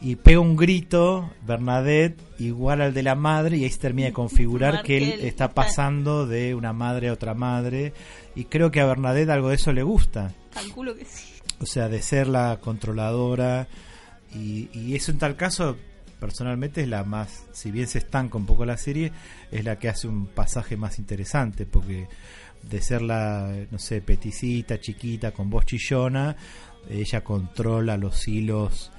[0.00, 4.12] Y pega un grito, Bernadette, igual al de la madre, y ahí se termina de
[4.12, 7.92] configurar que él está pasando de una madre a otra madre.
[8.36, 10.32] Y creo que a Bernadette algo de eso le gusta.
[10.54, 11.34] Calculo que sí.
[11.60, 13.66] O sea, de ser la controladora.
[14.32, 15.76] Y, y eso en tal caso,
[16.20, 19.12] personalmente es la más, si bien se estanca un poco la serie,
[19.50, 22.06] es la que hace un pasaje más interesante, porque
[22.62, 26.36] de ser la, no sé, peticita, chiquita, con voz chillona,
[26.88, 28.90] ella controla los hilos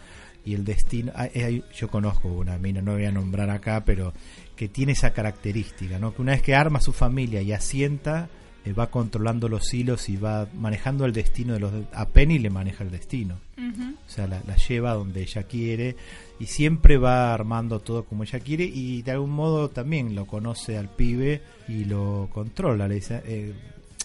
[0.45, 1.11] y el destino.
[1.15, 4.13] Hay- hay- yo conozco una mina, no voy a nombrar acá, pero
[4.55, 6.13] que tiene esa característica, ¿no?
[6.13, 8.29] Que una vez que arma su familia y asienta,
[8.65, 11.73] eh, va controlando los hilos y va manejando el destino de los...
[11.93, 13.37] A Penny le maneja el destino.
[13.57, 15.95] O sea, la, la lleva donde ella quiere
[16.39, 20.77] y siempre va armando todo como ella quiere y de algún modo también lo conoce
[20.77, 22.87] al pibe y lo controla.
[22.87, 23.53] Le dice, eh,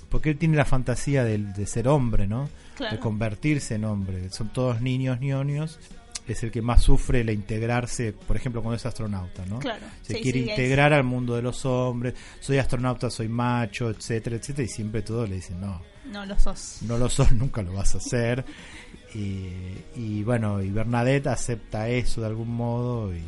[0.08, 2.48] porque él tiene la fantasía de, de ser hombre, ¿no?
[2.76, 2.96] Claro.
[2.96, 4.28] De convertirse en hombre.
[4.30, 5.78] Son todos niños, ñoños.
[6.26, 9.58] Es el que más sufre el integrarse, por ejemplo, cuando es astronauta, ¿no?
[9.58, 9.84] Claro.
[10.02, 12.14] Se Sí, quiere sí, es- integrar al mundo de los hombres.
[12.40, 14.64] Soy astronauta, soy macho, etcétera, etcétera.
[14.64, 16.78] Y siempre todos le dicen, no, No lo sos.
[16.82, 18.44] no lo sos, nunca lo vas a hacer.
[19.14, 19.48] Y,
[19.96, 23.22] y bueno, y Bernadette acepta eso de algún modo y,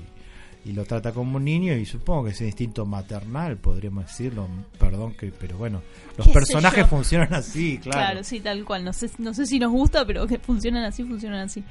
[0.65, 4.49] y lo trata como un niño y supongo que es un instinto maternal, podríamos decirlo,
[4.81, 5.83] perdón que, pero bueno,
[6.17, 7.99] los ¿Qué sé personajes funcionan así, claro.
[7.99, 8.85] Claro, sí, tal cual.
[8.85, 11.63] No sé, no sé si nos gusta, pero que funcionan así, funcionan así.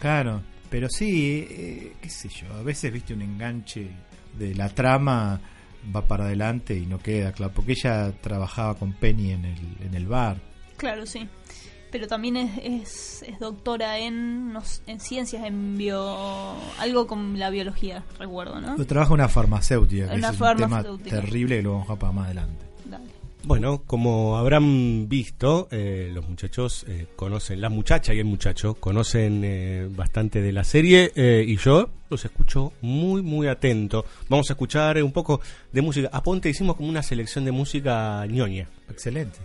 [0.00, 3.90] Claro, pero sí, eh, qué sé yo, a veces viste un enganche
[4.38, 5.38] de la trama
[5.94, 9.94] va para adelante y no queda, claro, porque ella trabajaba con Penny en el, en
[9.94, 10.38] el bar.
[10.78, 11.28] Claro, sí.
[11.90, 16.56] Pero también es, es, es doctora en, no en ciencias, en bio...
[16.78, 18.78] Algo con la biología, recuerdo, ¿no?
[18.78, 21.20] Lo trabaja una farmacéutica, que Una es un tema farmacéutica.
[21.20, 22.71] terrible que lo vamos a dejar para más adelante.
[23.44, 29.42] Bueno, como habrán visto, eh, los muchachos eh, conocen, la muchacha y el muchacho conocen
[29.44, 34.04] eh, bastante de la serie eh, y yo los escucho muy, muy atento.
[34.28, 35.40] Vamos a escuchar eh, un poco
[35.72, 36.08] de música.
[36.12, 38.68] A Ponte hicimos como una selección de música ñoña.
[38.88, 39.40] Excelente.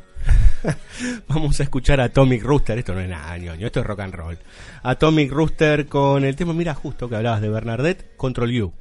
[1.28, 2.78] Vamos a escuchar a Atomic Rooster.
[2.78, 4.38] Esto no es nada ñoño, esto es rock and roll.
[4.84, 8.74] Atomic Rooster con el tema, mira, justo que hablabas de Bernadette, Control You.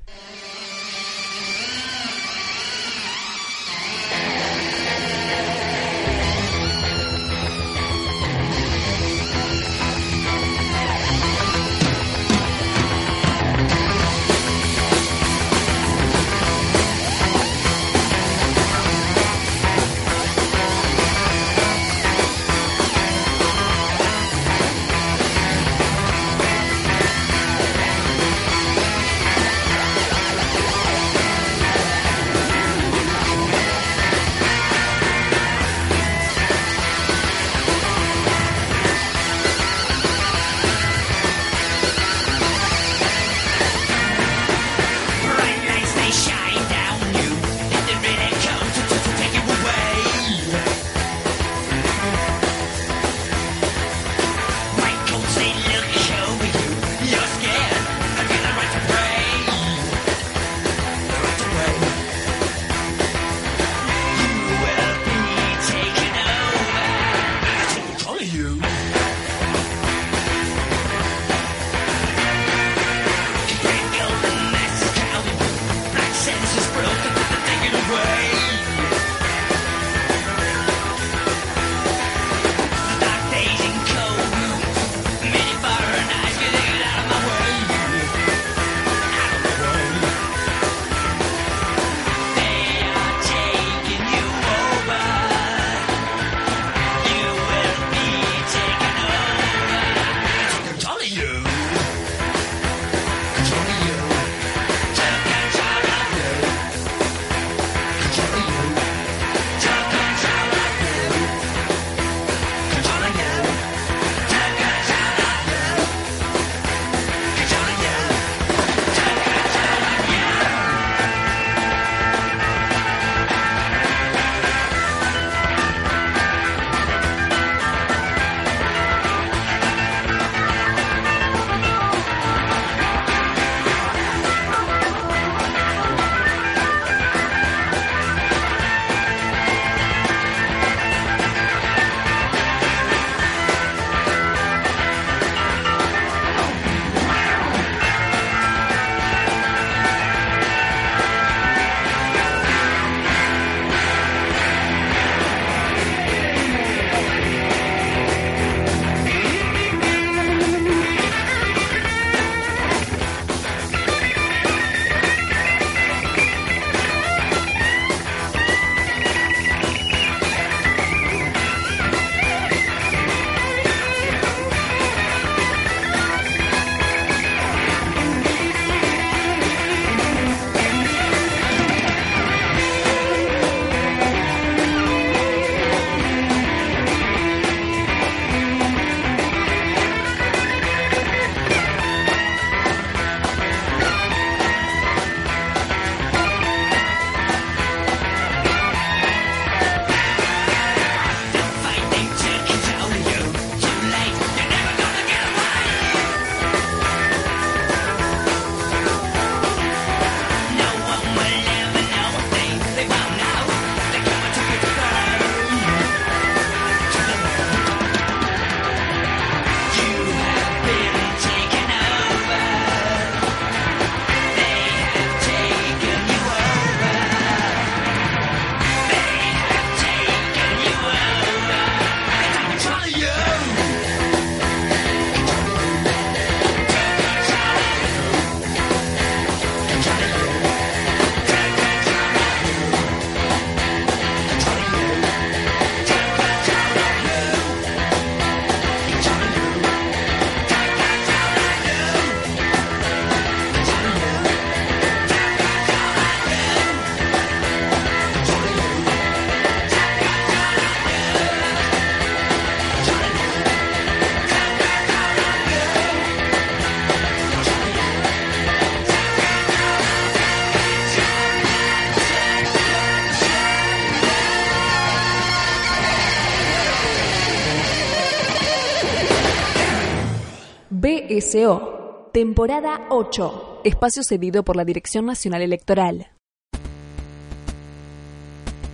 [281.16, 286.08] TGSO, temporada 8, espacio cedido por la Dirección Nacional Electoral.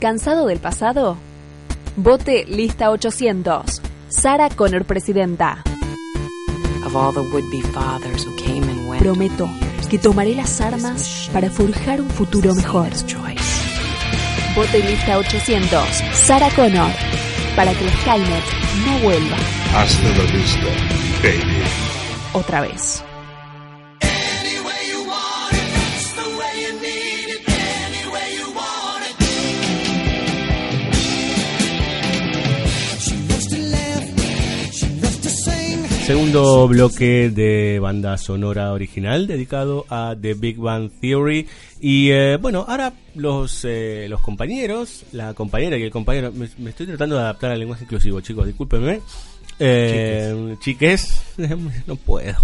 [0.00, 1.16] ¿Cansado del pasado?
[1.96, 3.80] Vote lista 800.
[4.08, 5.62] Sara Connor, presidenta.
[8.98, 9.48] Prometo
[9.88, 12.88] que tomaré las armas para forjar un futuro mejor.
[14.56, 15.84] Vote lista 800.
[16.14, 16.90] Sara Connor.
[17.54, 18.44] Para que el Skynet
[18.86, 19.36] no vuelva.
[19.74, 20.66] Hasta la vista,
[21.22, 21.91] baby.
[22.34, 23.04] Otra vez.
[36.06, 41.46] Segundo bloque de banda sonora original dedicado a The Big Bang Theory.
[41.80, 46.70] Y eh, bueno, ahora los, eh, los compañeros, la compañera y el compañero, me, me
[46.70, 49.00] estoy tratando de adaptar al lenguaje inclusivo, chicos, discúlpenme.
[49.58, 51.22] Eh, chiques,
[51.86, 52.34] no puedo.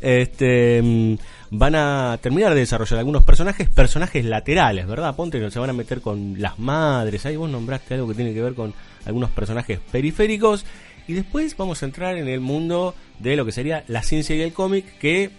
[0.00, 1.14] Este, mm,
[1.50, 5.14] van a terminar de desarrollar algunos personajes, personajes laterales, ¿verdad?
[5.16, 7.26] Ponte que se van a meter con las madres.
[7.26, 10.64] Ahí vos nombraste algo que tiene que ver con algunos personajes periféricos.
[11.08, 14.40] Y después vamos a entrar en el mundo de lo que sería la ciencia y
[14.42, 15.30] el cómic, que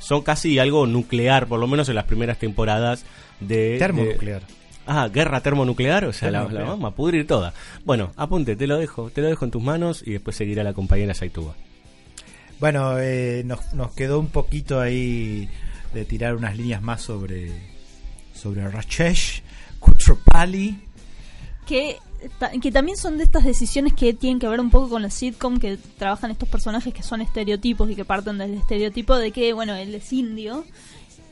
[0.00, 3.04] son casi algo nuclear, por lo menos en las primeras temporadas
[3.38, 3.76] de...
[3.78, 4.40] Termonuclear.
[4.40, 7.52] de- ah, guerra termonuclear, o sea, la, vamos a pudrir toda.
[7.84, 10.72] Bueno, apunte, te lo dejo, te lo dejo en tus manos y después seguirá la
[10.74, 11.54] compañera Saituba.
[12.60, 15.48] Bueno, eh, nos, nos quedó un poquito ahí
[15.94, 17.50] de tirar unas líneas más sobre
[18.34, 19.42] sobre Rajesh
[19.78, 20.78] Kutropali.
[21.66, 21.96] que,
[22.38, 25.10] ta- que también son de estas decisiones que tienen que ver un poco con la
[25.10, 29.52] sitcom que trabajan estos personajes que son estereotipos y que parten del estereotipo de que,
[29.52, 30.64] bueno, él es indio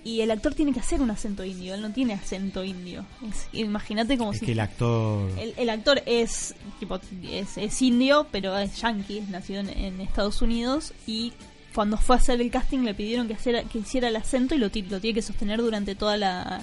[0.04, 3.04] y el actor tiene que hacer un acento indio, él no tiene acento indio.
[3.28, 6.98] Es- Imagínate como Es si que el actor el, el actor es tipo
[7.30, 11.32] es, es indio, pero es yankee, nacido en, en Estados Unidos y
[11.74, 14.58] cuando fue a hacer el casting le pidieron que, hacer, que hiciera el acento y
[14.58, 16.62] lo, lo tiene que sostener durante toda la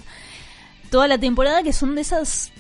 [0.90, 2.52] toda la temporada, que son de esas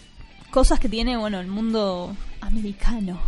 [0.52, 3.20] cosas que tiene bueno el mundo americano.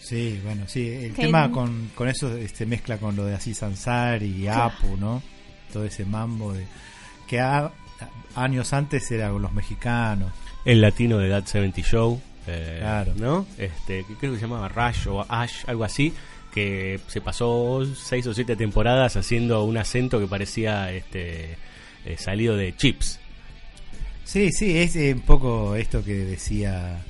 [0.00, 3.62] Sí, bueno, sí, el Que- tema con, con eso este, mezcla con lo de Aziz
[3.62, 5.22] Ansari y Apu, ¿no?
[5.72, 6.66] Todo ese mambo de
[7.28, 7.70] que a-
[8.34, 10.32] años antes era con los mexicanos.
[10.64, 13.12] El latino de That 70 Show, eh, Claro.
[13.16, 13.46] ¿no?
[13.56, 16.12] Este, que creo que se llamaba Rush o Ash, algo así,
[16.52, 21.56] que se pasó seis o siete temporadas haciendo un acento que parecía este
[22.04, 23.20] eh, salido de Chips.
[24.24, 27.02] Sí, sí, es eh, un poco esto que decía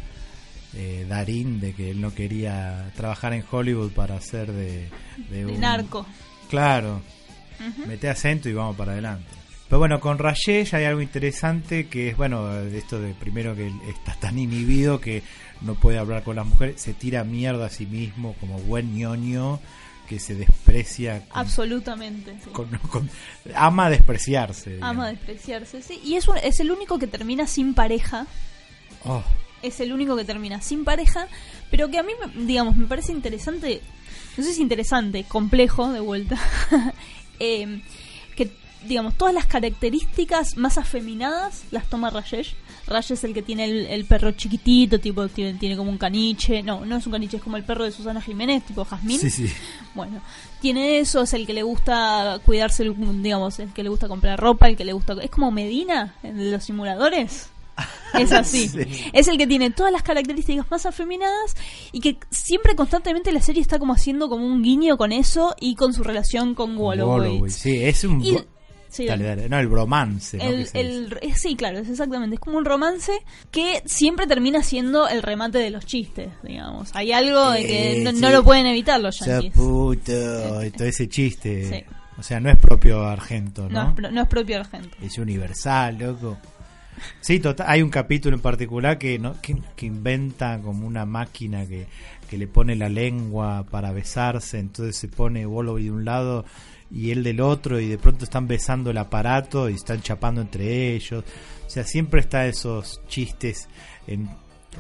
[0.74, 4.88] eh, Darín, de que él no quería trabajar en Hollywood para hacer de,
[5.30, 5.60] de De un...
[5.60, 6.06] narco.
[6.50, 7.00] Claro,
[7.86, 9.26] mete acento y vamos para adelante.
[9.68, 13.70] Pero bueno, con Rayesh hay algo interesante que es, bueno, de esto de primero que
[13.88, 15.22] está tan inhibido que
[15.60, 19.60] no puede hablar con las mujeres, se tira mierda a sí mismo como buen ñoño
[20.08, 22.32] que se desprecia, con- Absolutamente.
[22.42, 22.48] sí.
[22.50, 23.10] con- con-
[23.54, 24.70] ama despreciarse.
[24.76, 24.90] digamos.
[24.90, 26.00] Ama despreciarse, sí.
[26.02, 28.26] Y es, un- es el único que termina sin pareja.
[29.04, 29.22] Oh,
[29.60, 31.26] es el único que termina sin pareja,
[31.70, 33.82] pero que a mí, digamos, me parece interesante,
[34.38, 36.38] no sé si interesante, complejo de vuelta,
[37.40, 37.82] eh,
[38.86, 42.54] digamos, todas las características más afeminadas las toma Rajesh.
[42.86, 46.62] Rajesh es el que tiene el, el perro chiquitito, tipo, tiene, tiene como un caniche,
[46.62, 49.18] no, no es un caniche, es como el perro de Susana Jiménez, tipo Jazmín.
[49.18, 49.46] sí, sí.
[49.94, 50.20] Bueno,
[50.60, 54.68] tiene eso, es el que le gusta cuidarse, digamos, el que le gusta comprar ropa,
[54.68, 55.14] el que le gusta...
[55.20, 57.50] Es como Medina en los simuladores.
[58.14, 58.68] Es así.
[58.68, 58.80] Sí.
[59.12, 61.54] Es el que tiene todas las características más afeminadas
[61.92, 65.76] y que siempre constantemente la serie está como haciendo como un guiño con eso y
[65.76, 67.48] con su relación con Walloway.
[67.50, 68.24] Sí, es un...
[68.24, 68.38] Y-
[68.88, 69.48] sí, dale, dale.
[69.48, 70.38] No, el bromance.
[71.36, 72.34] sí, claro, es exactamente.
[72.34, 73.12] Es como un romance
[73.50, 76.90] que siempre termina siendo el remate de los chistes, digamos.
[76.94, 78.20] Hay algo de que Eh, no, sí.
[78.20, 79.52] no lo pueden evitar los yankees.
[79.52, 81.68] puto, y todo ese chiste.
[81.68, 81.84] Sí.
[82.18, 83.88] O sea, no es propio argento, No, ¿no?
[83.90, 84.90] es, pro- no es propio gente.
[85.00, 86.36] es universal, loco.
[87.20, 89.40] Sí, total, hay un capítulo en particular que, ¿no?
[89.40, 91.86] que, que inventa como una máquina que,
[92.28, 96.44] que le pone la lengua para besarse, entonces se pone Walloway de un lado
[96.90, 100.94] y él del otro y de pronto están besando el aparato y están chapando entre
[100.94, 101.24] ellos.
[101.66, 103.68] O sea, siempre está esos chistes
[104.06, 104.28] en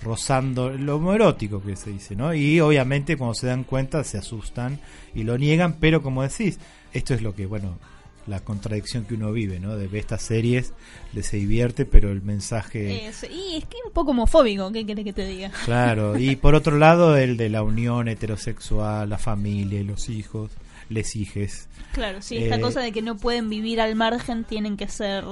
[0.02, 2.32] rozando lo homoerótico que se dice, ¿no?
[2.34, 4.78] Y obviamente cuando se dan cuenta se asustan
[5.14, 6.58] y lo niegan, pero como decís,
[6.92, 7.78] esto es lo que, bueno,
[8.26, 9.76] la contradicción que uno vive, ¿no?
[9.76, 10.72] De ver estas series,
[11.14, 13.06] le se divierte, pero el mensaje...
[13.08, 15.50] Es- y es que es un poco homofóbico, ¿qué querés que te diga?
[15.64, 20.50] Claro, y por otro lado el de la unión heterosexual, la familia, los hijos,
[20.88, 21.68] les hijes.
[21.92, 25.24] Claro, sí, esta Eh, cosa de que no pueden vivir al margen, tienen que ser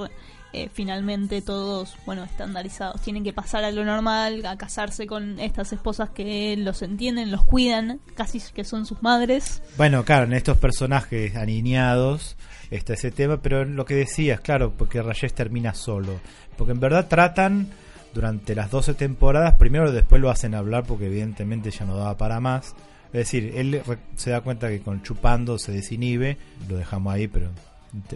[0.53, 3.01] eh, finalmente todos, bueno, estandarizados.
[3.01, 7.43] Tienen que pasar a lo normal, a casarse con estas esposas que los entienden, los
[7.43, 9.61] cuidan, casi que son sus madres.
[9.77, 12.37] Bueno, claro, en estos personajes aniñados
[12.71, 16.19] está ese tema, pero lo que decías, claro, porque Rayes termina solo.
[16.57, 17.69] Porque en verdad tratan
[18.13, 22.39] durante las 12 temporadas, primero después lo hacen hablar porque evidentemente ya no daba para
[22.39, 22.73] más.
[23.17, 23.81] Es decir, él
[24.15, 26.37] se da cuenta que con chupando se desinhibe,
[26.69, 27.49] lo dejamos ahí, pero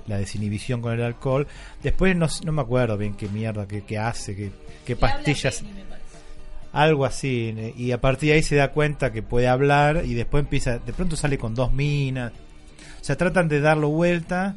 [0.06, 1.48] la desinhibición con el alcohol.
[1.82, 4.52] Después no, no me acuerdo bien qué mierda, qué, qué hace, qué,
[4.86, 5.64] qué pastillas.
[6.72, 10.14] Algo así, eh, y a partir de ahí se da cuenta que puede hablar y
[10.14, 12.32] después empieza, de pronto sale con dos minas.
[13.02, 14.56] O sea, tratan de darlo vuelta,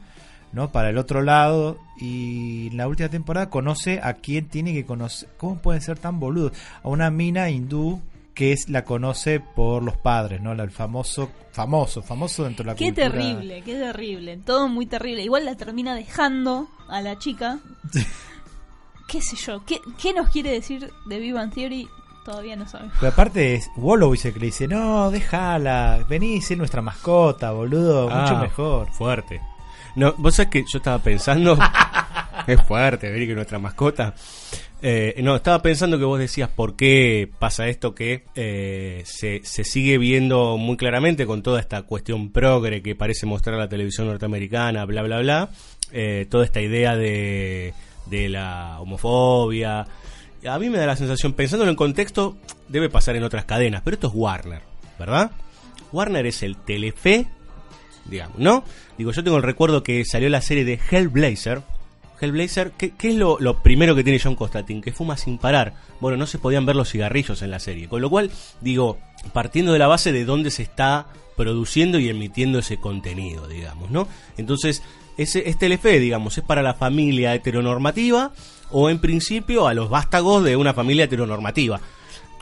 [0.52, 0.70] ¿no?
[0.72, 5.30] Para el otro lado y en la última temporada conoce a quien tiene que conocer.
[5.38, 6.52] ¿Cómo pueden ser tan boludos?
[6.82, 8.02] A una mina hindú
[8.34, 10.54] que es la conoce por los padres, ¿no?
[10.54, 13.10] La- El famoso, famoso, famoso dentro de la Qué cultura.
[13.10, 14.36] terrible, qué terrible.
[14.38, 15.22] Todo muy terrible.
[15.22, 17.58] Igual la termina dejando a la chica.
[19.06, 19.64] ¿Qué sé yo?
[19.64, 21.88] ¿Qué, qué nos quiere decir de Bang Theory?
[22.24, 22.94] Todavía no sabemos.
[22.98, 28.04] Pero aparte es Wolowitz el que le dice, no, déjala, vení, sé nuestra mascota, boludo,
[28.08, 28.90] mucho Ah, mejor.
[28.92, 29.42] Fuerte.
[29.94, 31.56] No, vos sabés que yo estaba pensando.
[32.46, 34.14] es fuerte, ver que nuestra mascota.
[34.86, 39.64] Eh, no, estaba pensando que vos decías por qué pasa esto que eh, se, se
[39.64, 44.84] sigue viendo muy claramente con toda esta cuestión progre que parece mostrar la televisión norteamericana,
[44.84, 45.48] bla, bla, bla.
[45.90, 47.72] eh, toda esta idea de,
[48.04, 49.86] de la homofobia.
[50.46, 52.36] A mí me da la sensación, pensándolo en contexto,
[52.68, 54.60] debe pasar en otras cadenas, pero esto es Warner,
[54.98, 55.30] ¿verdad?
[55.92, 57.26] Warner es el Telefe
[58.04, 58.64] digamos, ¿no?
[58.98, 61.62] Digo, yo tengo el recuerdo que salió la serie de Hellblazer.
[62.24, 64.80] Hellblazer, ¿qué, qué es lo, primero que tiene John Constantine?
[64.80, 65.74] Que fuma sin parar.
[66.00, 67.88] Bueno, no se podían ver los cigarrillos en la serie.
[67.88, 68.98] Con lo cual, digo,
[69.32, 71.06] partiendo de la base de dónde se está
[71.36, 74.08] produciendo y emitiendo ese contenido, digamos, ¿no?
[74.36, 74.82] Entonces,
[75.16, 78.32] ese, es Telefe, digamos, es para la familia heteronormativa
[78.70, 81.80] o en principio a los vástagos de una familia heteronormativa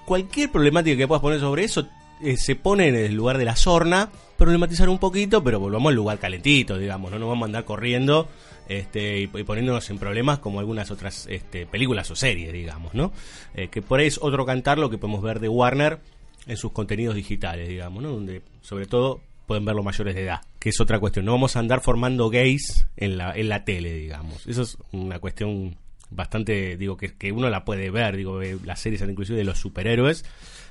[0.04, 1.86] cualquier problemática que puedas poner sobre eso
[2.20, 5.96] eh, se pone en el lugar de la sorna, problematizar un poquito, pero volvamos al
[5.96, 8.28] lugar calentito, digamos, no nos vamos a andar corriendo
[8.68, 13.12] este, y, poniéndonos en problemas como algunas otras este, películas o series, digamos, ¿no?
[13.54, 16.00] Eh, que por ahí es otro cantar lo que podemos ver de Warner
[16.46, 18.10] en sus contenidos digitales, digamos, ¿no?
[18.10, 21.24] Donde sobre todo pueden verlo mayores de edad, que es otra cuestión.
[21.24, 24.46] No vamos a andar formando gays en la, en la tele, digamos.
[24.46, 25.76] Eso es una cuestión
[26.10, 30.24] bastante, digo, que, que uno la puede ver, digo, las series inclusive de los superhéroes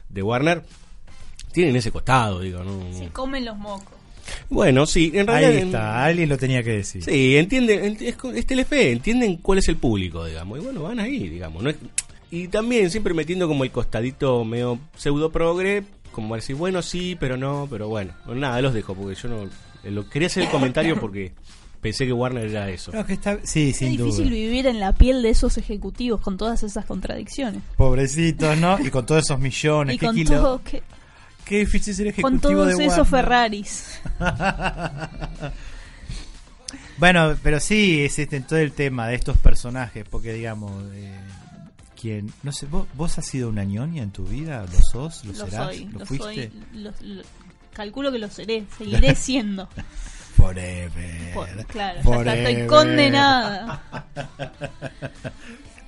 [0.10, 0.64] de Warner
[1.52, 2.94] tienen ese costado, digo, ¿no?
[2.94, 4.01] Se comen los mocos.
[4.50, 5.52] Bueno, sí, en realidad...
[5.52, 7.04] Ahí en- está, alguien lo tenía que decir.
[7.04, 11.00] Sí, entienden, ent- es, es Telefe, entienden cuál es el público, digamos, y bueno, van
[11.00, 11.70] ahí, digamos, ¿no?
[11.70, 11.78] Es-
[12.30, 17.36] y también siempre metiendo como el costadito medio pseudo progre, como decir, bueno, sí, pero
[17.38, 19.44] no, pero bueno, Bueno, nada, los dejo, porque yo no,
[19.84, 21.34] eh, lo quería hacer el comentario porque
[21.82, 22.92] pensé que Warner era eso.
[22.94, 24.36] No, que está, sí, Es sin difícil duda.
[24.36, 27.62] vivir en la piel de esos ejecutivos con todas esas contradicciones.
[27.76, 28.78] Pobrecitos, ¿no?
[28.80, 29.96] Y con todos esos millones.
[29.96, 30.84] Y qué con kilo- todo, que-
[31.46, 33.26] Qué difícil ser ejecutivo con todos de esos Warner.
[33.26, 34.00] Ferraris.
[36.98, 41.18] Bueno, pero sí, es este, todo el tema de estos personajes, porque digamos, eh,
[42.00, 44.64] quien, no sé, ¿vos, vos has sido una ñoña en tu vida?
[44.72, 45.26] ¿Lo sos?
[45.26, 45.66] ¿Lo, Lo serás?
[45.68, 46.52] soy, ¿Lo, lo fuiste?
[46.52, 46.52] soy.
[46.74, 47.24] lo- lo-
[47.74, 49.68] calculo que lo seré, seguiré siendo.
[50.38, 51.34] Forever.
[51.34, 52.48] Por- claro, ya está, Forever.
[52.50, 53.84] estoy condenada.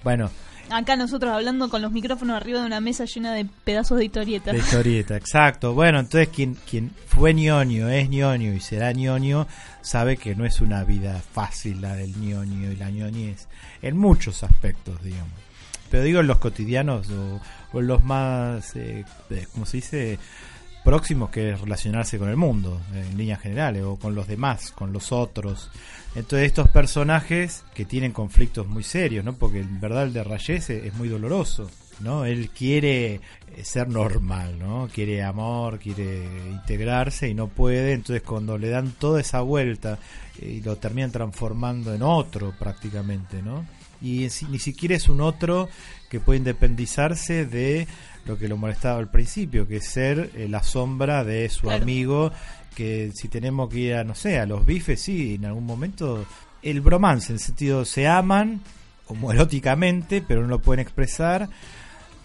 [0.03, 0.29] Bueno,
[0.69, 4.51] Acá nosotros hablando con los micrófonos arriba de una mesa llena de pedazos de historieta.
[4.51, 5.73] de historieta, exacto.
[5.73, 9.47] Bueno, entonces quien, quien fue ñoño, es ñoño y será ñoño,
[9.81, 13.47] sabe que no es una vida fácil la del ñoño y la ñoñez,
[13.81, 15.33] en muchos aspectos, digamos.
[15.91, 17.39] Pero digo en los cotidianos o,
[17.71, 20.17] o en los más, eh, eh, ¿cómo se dice?
[20.83, 24.93] Próximos que es relacionarse con el mundo, en líneas generales, o con los demás, con
[24.93, 25.71] los otros.
[26.15, 29.33] Entonces estos personajes que tienen conflictos muy serios, ¿no?
[29.33, 31.69] Porque en verdad el de Rayes es muy doloroso,
[32.01, 32.25] ¿no?
[32.25, 33.21] Él quiere eh,
[33.63, 34.89] ser normal, ¿no?
[34.93, 39.97] Quiere amor, quiere integrarse y no puede, entonces cuando le dan toda esa vuelta
[40.39, 43.65] eh, y lo terminan transformando en otro prácticamente, ¿no?
[44.01, 45.69] Y ni siquiera es un otro
[46.09, 47.87] que puede independizarse de
[48.25, 51.83] lo que lo molestaba al principio, que es ser eh, la sombra de su Claro.
[51.83, 52.31] amigo,
[52.75, 56.25] que si tenemos que ir a, no sé, a los bifes, sí, en algún momento,
[56.61, 58.61] el bromance, en sentido, se aman,
[59.05, 61.49] como eróticamente, pero no lo pueden expresar,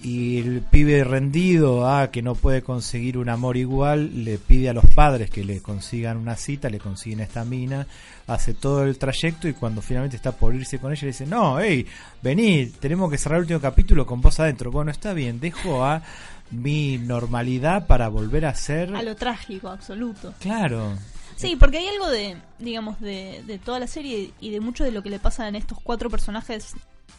[0.01, 4.73] y el pibe rendido a que no puede conseguir un amor igual, le pide a
[4.73, 7.87] los padres que le consigan una cita, le consiguen esta mina,
[8.27, 11.59] hace todo el trayecto y cuando finalmente está por irse con ella le dice, no,
[11.61, 11.87] hey,
[12.23, 14.71] vení, tenemos que cerrar el último capítulo con vos adentro.
[14.71, 16.03] Bueno, está bien, dejo a
[16.51, 18.95] mi normalidad para volver a ser...
[18.95, 20.33] A lo trágico, absoluto.
[20.39, 20.97] Claro.
[21.35, 24.93] Sí, porque hay algo de, digamos, de, de toda la serie y de mucho de
[24.93, 26.75] lo que le pasa en estos cuatro personajes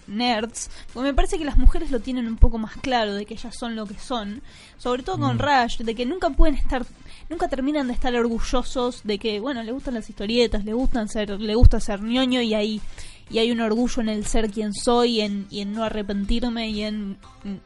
[0.07, 3.35] nerds, porque me parece que las mujeres lo tienen un poco más claro de que
[3.35, 4.41] ellas son lo que son,
[4.77, 5.39] sobre todo con Mm.
[5.39, 6.85] Rush, de que nunca pueden estar,
[7.29, 11.29] nunca terminan de estar orgullosos de que, bueno, le gustan las historietas, le gustan ser,
[11.39, 12.81] le gusta ser ñoño y ahí
[13.29, 16.81] y hay un orgullo en el ser quien soy en, y en no arrepentirme y
[16.81, 17.11] en
[17.43, 17.57] mm,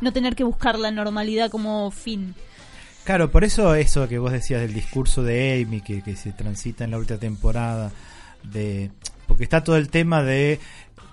[0.00, 2.34] no tener que buscar la normalidad como fin.
[3.04, 6.84] Claro, por eso eso que vos decías del discurso de Amy que, que se transita
[6.84, 7.90] en la última temporada,
[8.44, 8.90] de
[9.26, 10.60] porque está todo el tema de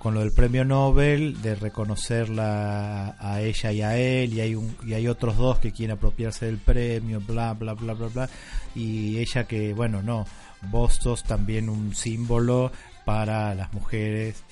[0.06, 4.78] con lo del premio Nobel de reconocerla a ella y a él y hay un,
[4.86, 8.30] y hay otros dos que quieren apropiarse del premio, bla bla bla bla bla.
[8.76, 10.28] Y ella que bueno no
[10.70, 12.72] vos también un símbolo
[13.03, 14.43] para las mujeres.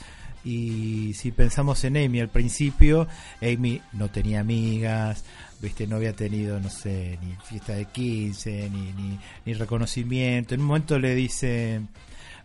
[0.44, 3.08] Y si pensamos en Amy al principio,
[3.40, 5.24] Amy no tenía amigas,
[5.62, 10.56] viste, no había tenido, no sé, ni fiesta de 15, ni, ni, ni reconocimiento.
[10.56, 11.80] En un momento le dice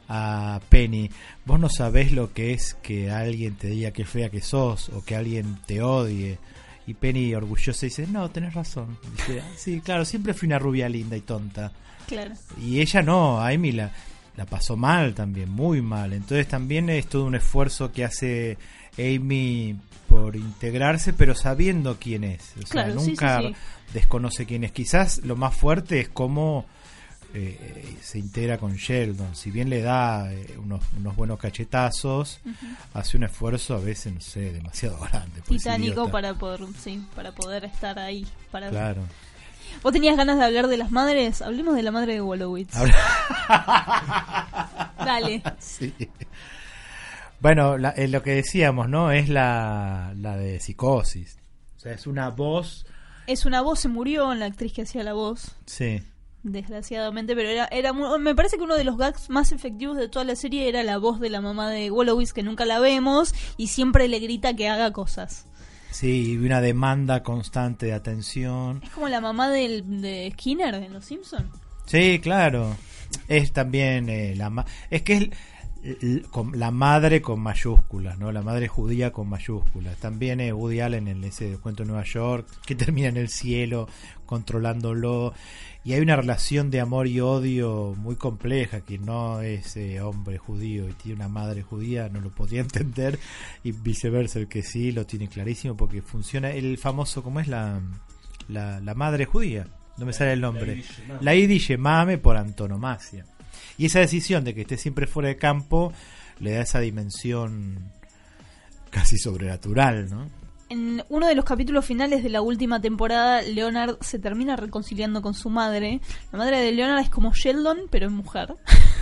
[0.08, 1.10] a Penny,
[1.44, 5.04] vos no sabés lo que es que alguien te diga que fea que sos o
[5.04, 6.38] que alguien te odie.
[6.86, 8.96] Y Penny orgullosa dice, no, tenés razón.
[9.16, 11.70] Dice, "Ah, sí, claro, siempre fui una rubia linda y tonta.
[12.06, 12.32] Claro.
[12.62, 13.92] Y ella no, a Amy la,
[14.36, 16.14] la pasó mal también, muy mal.
[16.14, 18.56] Entonces también es todo un esfuerzo que hace
[18.96, 19.76] Amy
[20.08, 22.52] por integrarse, pero sabiendo quién es.
[22.56, 23.54] O sea, Claro, sí, nunca sí, sí.
[23.92, 24.72] desconoce quién es.
[24.72, 26.64] Quizás lo más fuerte es cómo
[27.34, 29.34] eh, se integra con Sheldon.
[29.36, 32.40] Si bien le da eh, unos, unos buenos cachetazos,
[32.94, 35.40] hace un esfuerzo a veces, no sé, demasiado grande.
[35.42, 38.26] Titánico para poder, sí, para poder estar ahí.
[38.50, 38.70] Para...
[38.70, 39.02] Claro.
[39.82, 41.42] ¿Vos tenías ganas de hablar de las madres?
[41.42, 42.74] Hablemos de la madre de Wolowitz.
[44.98, 45.42] Dale.
[45.58, 45.92] Sí.
[47.40, 49.12] Bueno, la- eh, lo que decíamos, ¿no?
[49.12, 51.36] Es la, la de psicosis.
[51.76, 52.86] O sea, es una voz.
[53.26, 56.02] Es una voz, se murió la actriz que hacía la voz, Sí.
[56.42, 60.08] Desgraciadamente, pero era, era muy- me parece que uno de los gags más efectivos de
[60.08, 63.34] toda la serie era la voz de la mamá de Wolowitz, que nunca la vemos,
[63.56, 65.46] y siempre le grita que haga cosas.
[65.90, 68.80] Sí, y una demanda constante de atención.
[68.84, 71.46] Es como la mamá del, de Skinner en Los Simpsons.
[71.86, 72.76] Sí, claro.
[73.26, 75.28] Es también eh, la ma- es que es
[76.52, 78.32] la madre con mayúsculas, ¿no?
[78.32, 79.96] La madre judía con mayúsculas.
[79.96, 83.88] También eh, Woody Allen en ese cuento de Nueva York que termina en el cielo
[84.26, 85.32] controlándolo
[85.88, 90.36] y hay una relación de amor y odio muy compleja que no es eh, hombre
[90.36, 93.18] judío y tiene una madre judía no lo podía entender
[93.64, 97.80] y viceversa el que sí lo tiene clarísimo porque funciona el famoso cómo es la
[98.48, 99.66] la, la madre judía
[99.96, 100.84] no me sale el nombre.
[101.20, 103.24] La Yiddish mame por antonomasia.
[103.78, 105.92] Y esa decisión de que esté siempre fuera de campo
[106.38, 107.90] le da esa dimensión
[108.90, 110.28] casi sobrenatural no
[110.70, 115.32] En uno de los capítulos finales de la última temporada, Leonard se termina reconciliando con
[115.32, 116.00] su madre.
[116.30, 118.54] La madre de Leonard es como Sheldon, pero es mujer.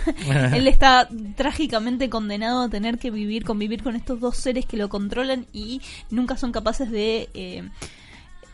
[0.53, 4.87] Él está trágicamente condenado a tener que vivir, convivir con estos dos seres que lo
[4.87, 7.69] controlan y nunca son capaces de eh,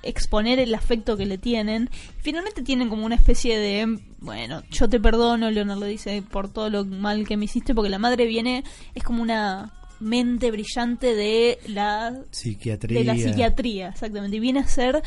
[0.02, 1.92] exponer el afecto que le tienen.
[2.20, 6.72] Finalmente tienen como una especie de, bueno, yo te perdono, Leonard le dice, por todo
[6.72, 8.64] lo mal que me hiciste, porque la madre viene,
[8.96, 9.72] es como una
[10.04, 14.38] mente brillante de la psiquiatría de la psiquiatría, exactamente.
[14.38, 15.02] Y viene a hacer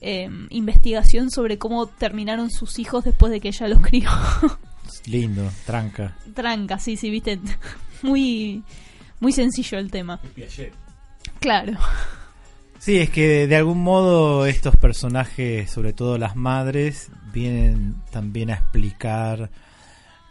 [0.00, 4.10] eh, investigación sobre cómo terminaron sus hijos después de que ella los crió.
[5.06, 7.38] lindo tranca Tranca, sí, sí, viste.
[8.02, 8.62] Muy,
[9.20, 10.20] muy sencillo el tema.
[11.40, 11.72] Claro.
[12.78, 18.54] Sí, es que de algún modo estos personajes, sobre todo las madres, vienen también a
[18.54, 19.50] explicar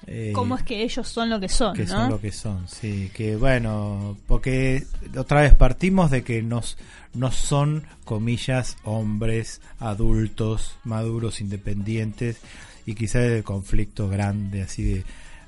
[0.08, 1.90] eh, Cómo es que ellos son lo que son, que ¿no?
[1.90, 2.68] son lo que son.
[2.68, 4.84] Sí, que bueno, porque
[5.18, 6.78] otra vez partimos de que nos,
[7.14, 12.38] no son, comillas, hombres adultos, maduros, independientes,
[12.86, 15.04] y quizás el conflicto grande así de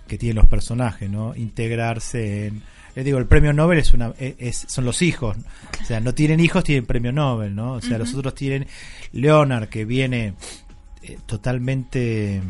[0.08, 1.36] que tienen los personajes, ¿no?
[1.36, 2.64] Integrarse en
[2.95, 5.38] les digo, el premio Nobel es una es, es- son los hijos.
[5.84, 7.74] O sea, no tienen hijos, tienen premio Nobel, ¿no?
[7.74, 8.66] O sea, los otros tienen
[9.12, 10.34] Leonard que viene
[11.03, 12.41] eh, totalmente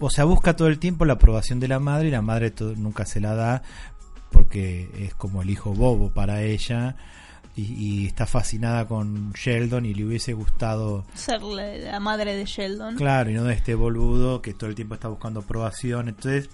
[0.00, 3.06] o sea, busca todo el tiempo la aprobación de la madre y la madre nunca
[3.06, 3.62] se la da
[4.30, 6.96] porque es como el hijo bobo para ella
[7.54, 12.44] y, y está fascinada con Sheldon y le hubiese gustado Ser la, la madre de
[12.44, 12.96] Sheldon.
[12.96, 16.08] Claro, y no de este boludo que todo el tiempo está buscando aprobación.
[16.08, 16.48] Entonces,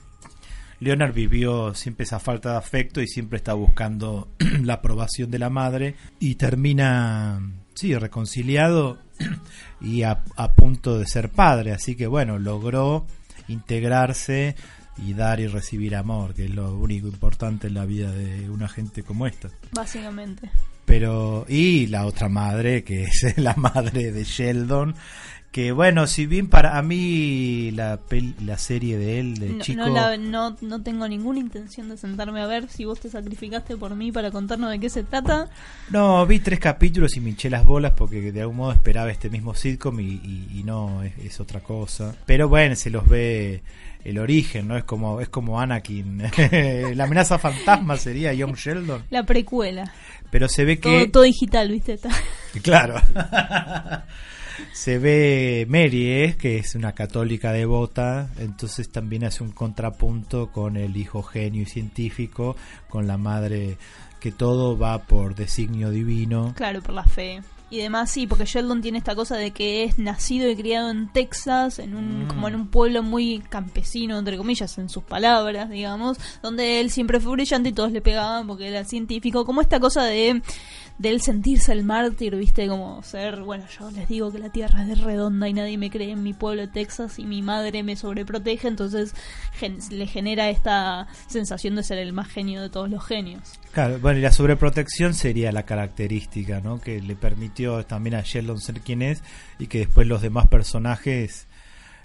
[0.81, 4.29] Leonard vivió siempre esa falta de afecto y siempre está buscando
[4.62, 7.41] la aprobación de la madre y termina,
[7.79, 8.99] sí, reconciliado
[9.81, 11.72] y a, a punto de ser padre.
[11.72, 13.07] Así que bueno, logró
[13.47, 14.57] integrarse
[14.97, 18.68] y dar y recibir amor, que es lo único importante en la vida de una
[18.68, 19.49] gente como esta.
[19.72, 20.51] Básicamente.
[20.85, 24.95] Pero, y la otra madre, que es la madre de Sheldon,
[25.51, 27.99] que bueno, si bien para a mí la,
[28.44, 29.86] la serie de él, de No, chico...
[29.86, 33.76] no, la- no, no tengo ninguna intención de sentarme a ver si vos te sacrificaste
[33.76, 35.49] por mí para contarnos de qué se trata.
[35.90, 39.30] No, vi tres capítulos y me hinché las bolas porque de algún modo esperaba este
[39.30, 42.14] mismo sitcom y, y- y no, es, es otra cosa.
[42.26, 43.62] Pero bueno, se los ve
[44.05, 44.76] el origen, ¿no?
[44.76, 46.22] Es como, es como Anakin.
[46.94, 49.05] la amenaza fantasma sería Young Sheldon.
[49.11, 49.92] La precuela.
[50.30, 50.90] Pero se ve que...
[50.90, 51.99] Todo, todo digital, ¿viste?
[52.62, 53.01] Claro.
[54.73, 56.37] Se ve Mary, ¿eh?
[56.39, 61.67] que es una católica devota, entonces también hace un contrapunto con el hijo genio y
[61.67, 62.57] científico,
[62.89, 63.79] con la madre
[64.21, 66.53] que todo va por designio divino.
[66.57, 67.43] Claro, por la fe.
[67.71, 71.13] Y demás, sí, porque Sheldon tiene esta cosa de que es nacido y criado en
[71.13, 76.17] Texas, en un, como en un pueblo muy campesino, entre comillas, en sus palabras, digamos,
[76.43, 79.45] donde él siempre fue brillante y todos le pegaban porque era científico.
[79.45, 80.41] Como esta cosa de,
[80.99, 84.82] de él sentirse el mártir, viste, como ser, bueno, yo les digo que la tierra
[84.82, 87.96] es redonda y nadie me cree en mi pueblo de Texas y mi madre me
[87.96, 89.14] sobreprotege, entonces
[89.55, 93.59] gen- le genera esta sensación de ser el más genio de todos los genios.
[93.72, 96.80] Claro, bueno, y la sobreprotección sería la característica, ¿no?
[96.80, 99.22] Que le permitió también a Sheldon ser quien es
[99.59, 101.47] y que después los demás personajes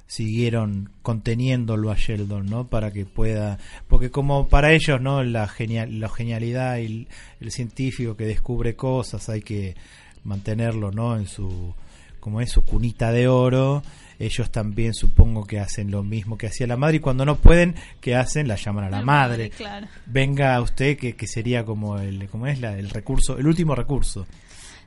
[0.07, 2.67] siguieron conteniéndolo a Sheldon, ¿no?
[2.67, 5.23] Para que pueda, porque como para ellos, ¿no?
[5.23, 7.07] La genial, la genialidad y el,
[7.39, 9.75] el científico que descubre cosas hay que
[10.23, 11.17] mantenerlo, ¿no?
[11.17, 11.73] En su,
[12.19, 13.81] como es su cunita de oro.
[14.19, 17.75] Ellos también supongo que hacen lo mismo que hacía la madre y cuando no pueden,
[17.99, 18.47] ¿qué hacen?
[18.47, 19.45] La llaman a la, La madre.
[19.45, 19.87] madre, claro.
[20.05, 22.61] Venga usted que, que sería como el, ¿cómo es?
[22.61, 24.27] La, el recurso, el último recurso.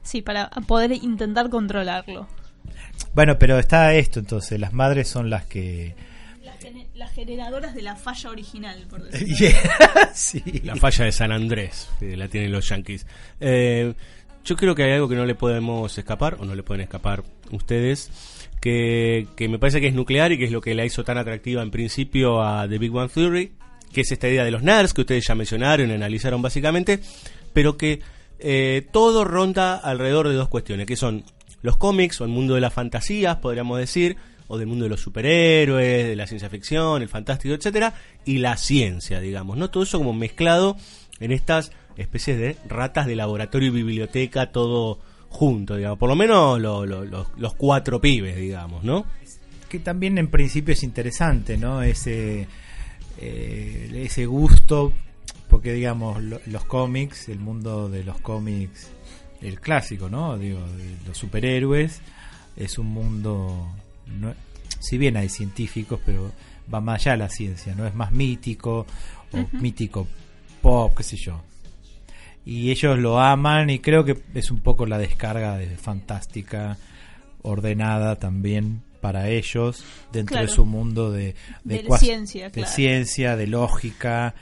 [0.03, 2.29] Sí, para poder intentar controlarlo.
[3.15, 5.95] Bueno, pero está esto entonces, las madres son las que...
[6.45, 9.49] Las, gene- las generadoras de la falla original, por decirlo
[10.15, 10.43] sí.
[10.65, 13.07] La falla de San Andrés, que la tienen los yankees.
[13.41, 13.95] Eh,
[14.45, 17.25] yo creo que hay algo que no le podemos escapar, o no le pueden escapar
[17.51, 18.11] ustedes,
[18.61, 21.19] que, que me parece que es nuclear y que es lo que la hizo tan
[21.19, 23.53] atractiva en principio a The Big Bang Theory,
[23.93, 27.01] que es esta idea de los nerds que ustedes ya mencionaron y analizaron básicamente,
[27.53, 28.01] pero que
[28.39, 31.25] eh, todo ronda alrededor de dos cuestiones, que son
[31.67, 34.17] los cómics o el mundo de las fantasías, podríamos decir,
[34.49, 37.93] o del mundo de los superhéroes, de la ciencia ficción, el fantástico, etcétera,
[38.25, 39.69] y la ciencia, digamos, ¿no?
[39.71, 40.77] Todo eso como mezclado
[41.21, 44.99] en estas especies de ratas de laboratorio y biblioteca, todo
[45.29, 49.05] junto, digamos, por lo menos lo- lo- los, cuatro pibes, digamos, ¿no?
[49.69, 51.83] Que también en principio es interesante, ¿no?
[51.83, 52.47] Ese,
[53.19, 54.93] eh, ese gusto,
[55.49, 58.91] porque digamos, lo- los cómics, el mundo de los cómics,
[59.43, 60.37] el clásico, ¿no?
[60.39, 62.01] Digo, de los superhéroes,
[62.57, 63.69] es un mundo,
[64.07, 64.35] no-
[64.81, 66.33] si bien hay científicos, pero
[66.73, 67.87] va más allá de la ciencia, ¿no?
[67.87, 68.87] Es más mítico,
[69.33, 70.07] o mítico
[70.63, 71.43] pop, qué sé yo.
[72.45, 76.77] Y ellos lo aman y creo que es un poco la descarga de fantástica
[77.43, 81.35] ordenada también para ellos dentro de su mundo de,
[81.65, 84.35] De ciencia, de ciencia, de lógica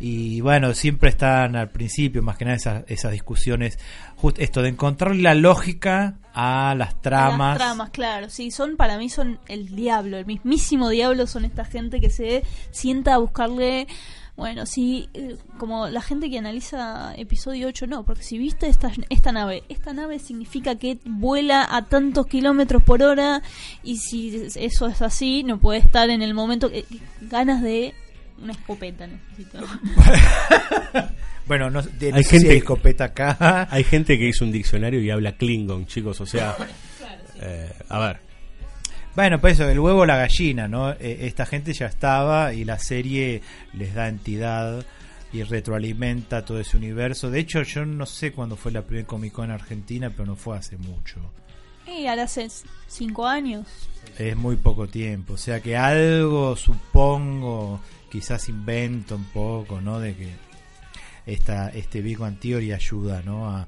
[0.00, 3.78] y bueno siempre están al principio más que nada esas, esas discusiones
[4.24, 8.30] justo esto de encontrar la lógica a las tramas, Las tramas, claro.
[8.30, 12.42] Sí, son para mí son el diablo, el mismísimo diablo son esta gente que se
[12.70, 13.86] sienta a buscarle.
[14.34, 18.90] Bueno, sí, eh, como la gente que analiza episodio 8, no, porque si viste esta,
[19.10, 23.42] esta nave, esta nave significa que vuela a tantos kilómetros por hora
[23.82, 26.86] y si eso es así, no puede estar en el momento que
[27.20, 27.92] ganas de
[28.42, 29.58] una escopeta necesito.
[31.46, 35.00] bueno no, de- no Hay gente- hay escopeta acá Hay gente que hizo un diccionario
[35.00, 36.56] y habla Klingon, chicos, o sea,
[37.40, 38.20] eh, a ver,
[39.14, 40.90] Bueno, pues eso, el huevo o la gallina, ¿no?
[40.92, 44.84] Eh, esta gente ya estaba y la serie les da entidad
[45.32, 47.28] y retroalimenta todo ese universo.
[47.30, 50.36] De hecho, yo no sé cuándo fue la primera Comic Con en Argentina, pero no
[50.36, 51.18] fue hace mucho.
[51.86, 52.48] y ahora hace
[52.86, 53.66] cinco años.
[54.18, 55.32] Es muy poco tiempo.
[55.34, 57.80] O sea que algo, supongo,
[58.14, 59.98] quizás invento un poco, ¿no?
[59.98, 60.28] De que
[61.26, 63.50] esta, este Big Bang Theory ayuda, ¿no?
[63.50, 63.66] A,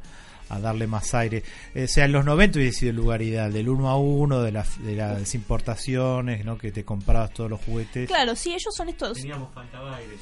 [0.49, 1.42] a darle más aire.
[1.74, 4.42] Eh, O sea, en los 90 hubiese sido el lugar ideal, del uno a uno,
[4.42, 6.57] de, las de las importaciones, ¿no?
[6.57, 8.07] Que te comprabas todos los juguetes.
[8.07, 9.18] Claro, sí, ellos son estos.
[9.18, 10.20] teníamos Fantabaires.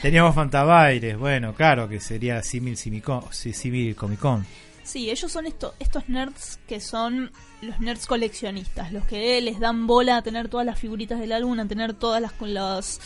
[0.00, 4.46] Teníamos Fantabaires, bueno, claro, que sería Simicon- sí, símil Comic Con.
[4.84, 9.86] Sí, ellos son esto, estos nerds que son los nerds coleccionistas, los que les dan
[9.86, 12.98] bola a tener todas las figuritas del álbum, a tener todas las con los,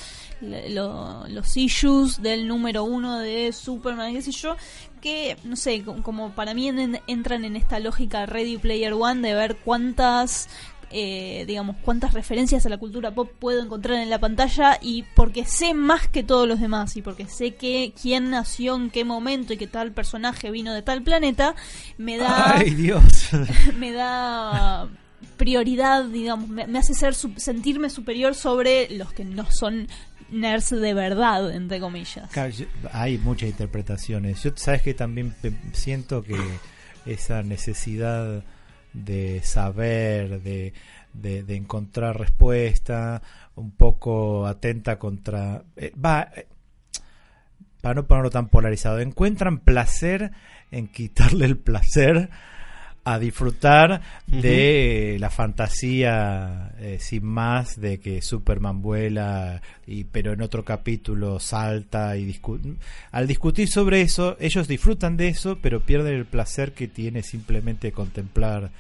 [0.43, 4.57] lo- los issues del número uno de Superman, qué sé yo,
[5.01, 9.27] que, no sé, co- como para mí en- entran en esta lógica Ready Player One
[9.27, 10.49] de ver cuántas
[10.95, 15.47] eh, digamos, cuántas referencias a la cultura pop puedo encontrar en la pantalla y porque
[15.47, 19.55] sé más que todos los demás y porque sé que quién nació en qué momento
[19.55, 21.55] y que tal personaje vino de tal planeta,
[21.97, 23.31] me da Ay, Dios.
[23.79, 24.87] me da
[25.37, 29.89] prioridad, digamos, me, hace ser sentirme superior sobre los que no son
[30.31, 32.31] nerds de verdad, entre comillas.
[32.93, 34.43] Hay muchas interpretaciones.
[34.43, 35.35] Yo sabes que también
[35.73, 36.37] siento que
[37.07, 38.45] esa necesidad
[38.93, 40.73] de saber, de,
[41.13, 43.23] de, de encontrar respuesta,
[43.55, 45.65] un poco atenta contra...
[45.77, 46.47] eh, va, eh,
[47.81, 50.31] para no ponerlo tan polarizado, encuentran placer
[50.71, 52.31] en quitarle el placer
[53.05, 60.43] a disfrutar de la fantasía eh, sin más de que Superman vuela y pero en
[60.43, 62.77] otro capítulo salta y discu-
[63.11, 67.93] al discutir sobre eso ellos disfrutan de eso pero pierden el placer que tiene simplemente
[67.93, 68.71] contemplar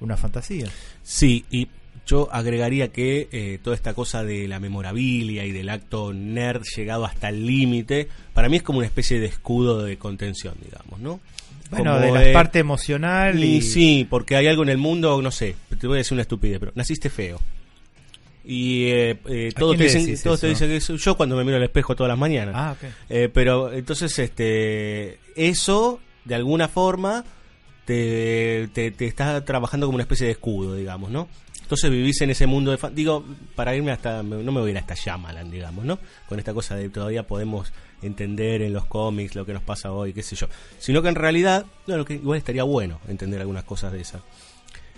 [0.00, 0.68] una fantasía
[1.02, 1.68] Sí, y
[2.06, 7.04] yo agregaría que eh, toda esta cosa de la memorabilia y del acto nerd llegado
[7.04, 11.20] hasta el límite, para mí es como una especie de escudo de contención, digamos, ¿no?
[11.78, 15.20] Bueno de la de- parte emocional y, Y sí, porque hay algo en el mundo,
[15.22, 17.40] no sé, te voy a decir una estupidez, pero naciste feo.
[18.44, 21.44] Y eh, eh, ¿A todos, te dicen, todos te dicen que eso- yo cuando me
[21.44, 22.54] miro al espejo todas las mañanas.
[22.56, 22.88] ah ok.
[23.08, 27.24] Eh, pero entonces, este, eso de alguna forma
[27.84, 31.28] te, te, te está trabajando como una especie de escudo, digamos, ¿no?
[31.62, 34.72] Entonces vivís en ese mundo de fan- digo, para irme hasta, no me voy a
[34.72, 35.98] ir hasta Shyamalan, digamos, ¿no?
[36.28, 37.72] Con esta cosa de todavía podemos
[38.02, 40.48] entender en los cómics lo que nos pasa hoy, qué sé yo.
[40.78, 44.20] Sino que en realidad, bueno, que igual estaría bueno entender algunas cosas de esas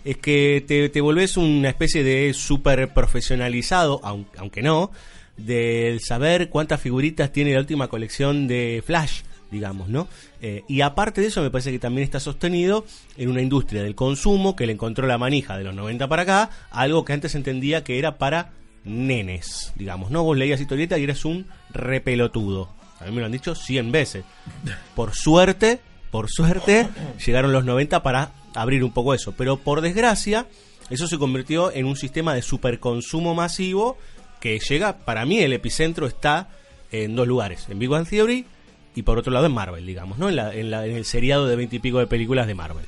[0.05, 4.91] es que te, te volvés una especie de súper profesionalizado, aun- aunque no,
[5.39, 10.07] del saber cuántas figuritas tiene la última colección de Flash, digamos, ¿no?
[10.43, 12.85] Eh, y aparte de eso, me parece que también está sostenido
[13.17, 16.51] en una industria del consumo que le encontró la manija de los 90 para acá,
[16.71, 18.53] algo que antes entendía que era para
[18.85, 20.23] nenes, digamos, ¿no?
[20.23, 22.69] Vos leías historieta y eras un repelotudo.
[23.01, 24.25] A mí me lo han dicho 100 veces.
[24.95, 25.81] Por suerte,
[26.11, 26.89] por suerte,
[27.25, 29.33] llegaron los 90 para abrir un poco eso.
[29.37, 30.47] Pero por desgracia,
[30.91, 33.99] eso se convirtió en un sistema de superconsumo masivo
[34.41, 36.49] que llega, para mí el epicentro está
[36.93, 38.47] en dos lugares, en Big Bang Theory
[38.95, 40.29] y por otro lado en Marvel, digamos, ¿no?
[40.29, 42.85] En, la- en la- en el seriado de veintipico de películas de Marvel.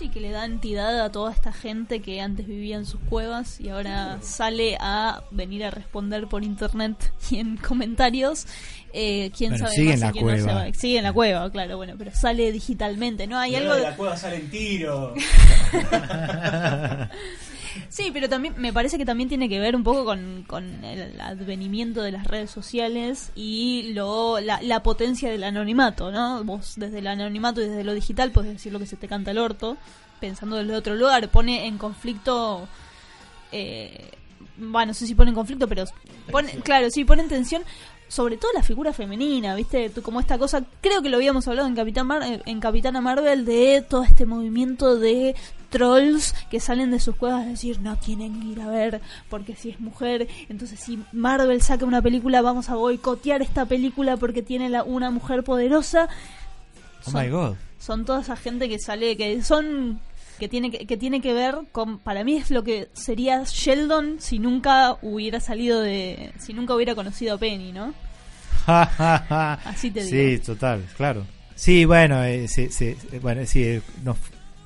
[0.00, 3.60] Sí, que le da entidad a toda esta gente que antes vivía en sus cuevas
[3.60, 8.46] y ahora sale a venir a responder por internet y en comentarios.
[8.94, 10.64] Eh, ¿Quién Bueno, sabe sigue más en la quién no se cueva.
[10.68, 10.72] va?
[10.74, 13.38] Sigue en la cueva, claro, bueno, pero sale digitalmente, ¿no?
[13.38, 13.74] Hay algo...
[13.76, 15.14] de- cueva salen tiro.
[17.88, 21.20] Sí, pero también me parece que también tiene que ver un poco con, con el
[21.20, 26.42] advenimiento de las redes sociales y lo, la, la potencia del anonimato, ¿no?
[26.44, 29.30] Vos desde el anonimato y desde lo digital puedes decir lo que se te canta
[29.30, 29.76] el orto,
[30.20, 32.68] pensando desde otro lugar, pone en conflicto...
[33.52, 34.10] Eh,
[34.56, 35.84] bueno, no sé si pone en conflicto, pero
[36.30, 37.62] pone, claro, sí, pone en tensión
[38.10, 39.88] sobre todo la figura femenina, ¿viste?
[39.88, 43.00] Tú, Como esta cosa, creo que lo habíamos hablado en, Capitán Mar- eh, en Capitana
[43.00, 45.36] Marvel de todo este movimiento de
[45.70, 49.54] trolls que salen de sus cuevas a decir no tienen que ir a ver porque
[49.54, 54.42] si es mujer, entonces si Marvel saca una película vamos a boicotear esta película porque
[54.42, 56.08] tiene la, una mujer poderosa.
[57.06, 60.00] oh my god son toda esa gente que sale que son
[60.40, 64.16] que tiene que, que tiene que ver con para mí es lo que sería Sheldon
[64.18, 67.94] si nunca hubiera salido de si nunca hubiera conocido a Penny no
[68.66, 71.24] Así te Sí, total, claro.
[71.54, 74.16] Sí, bueno, eh, sí, sí, eh, bueno, sí, eh, no,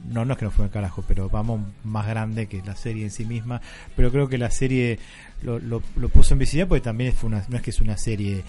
[0.08, 3.04] no, no es que no fue al carajo, pero vamos más grande que la serie
[3.04, 3.60] en sí misma.
[3.96, 4.98] Pero creo que la serie
[5.42, 7.96] lo, lo, lo puso en visibilidad porque también fue una, no es que es una
[7.96, 8.44] serie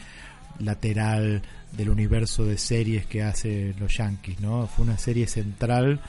[0.59, 4.67] lateral del universo de series que hace los Yankees, ¿no?
[4.67, 5.99] Fue una serie central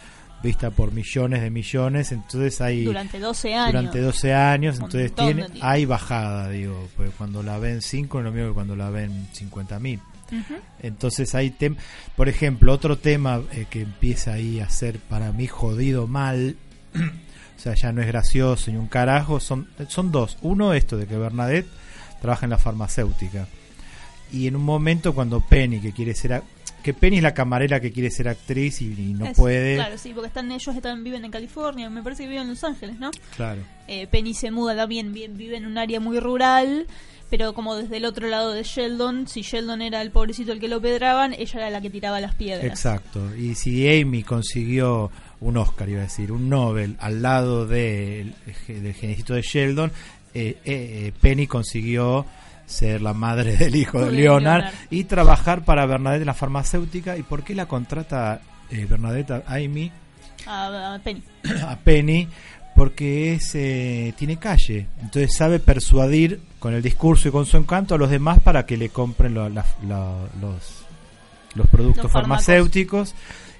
[0.42, 5.46] vista por millones de millones, entonces hay durante 12 años durante 12 años, entonces tiene
[5.60, 9.28] hay bajada, digo, pues cuando la ven 5 es lo mismo que cuando la ven
[9.32, 10.00] 50 mil.
[10.82, 11.76] Entonces hay tem
[12.16, 16.56] por ejemplo, otro tema eh, que empieza ahí a ser para mí jodido mal,
[16.94, 20.38] o sea, ya no es gracioso ni un carajo, son, son dos.
[20.42, 21.68] Uno, esto de que Bernadette
[22.20, 23.46] trabaja en la farmacéutica.
[24.32, 26.42] Y en un momento cuando Penny, que quiere ser...
[26.82, 29.74] que Penny es la camarera que quiere ser actriz y, y no Es- puede...
[29.76, 32.64] claro sí porque están ellos están viven en California me parece que viven en Los
[32.64, 33.60] Ángeles no Claro.
[33.88, 36.86] Eh, Penny se muda también, bien, vive en un área muy rural,
[37.30, 40.66] pero como desde el otro lado de Sheldon, si Sheldon era el pobrecito el que
[40.68, 42.64] lo pedraban, ella era la que tiraba las piedras.
[42.64, 43.34] Exacto.
[43.36, 48.32] Y si Amy consiguió un Oscar, iba a decir, un Nobel al lado de-
[48.66, 49.92] del genecito de Sheldon,
[50.34, 52.26] eh, eh, eh, Penny consiguió
[52.66, 54.74] ser la madre del hijo de Leonard, Leonard.
[54.90, 57.16] y trabajar para Bernadette en la farmacéutica.
[57.16, 58.40] ¿Y por qué la contrata
[58.70, 59.90] eh, Bernadette a Amy
[60.46, 61.22] A, a Penny.
[61.66, 62.28] a Penny?
[62.74, 67.94] Porque es eh, tiene calle, entonces sabe persuadir con el discurso y con su encanto
[67.94, 70.84] a los demás para que le compren lo- la- la- los,
[71.54, 73.14] los productos Los farmacéuticos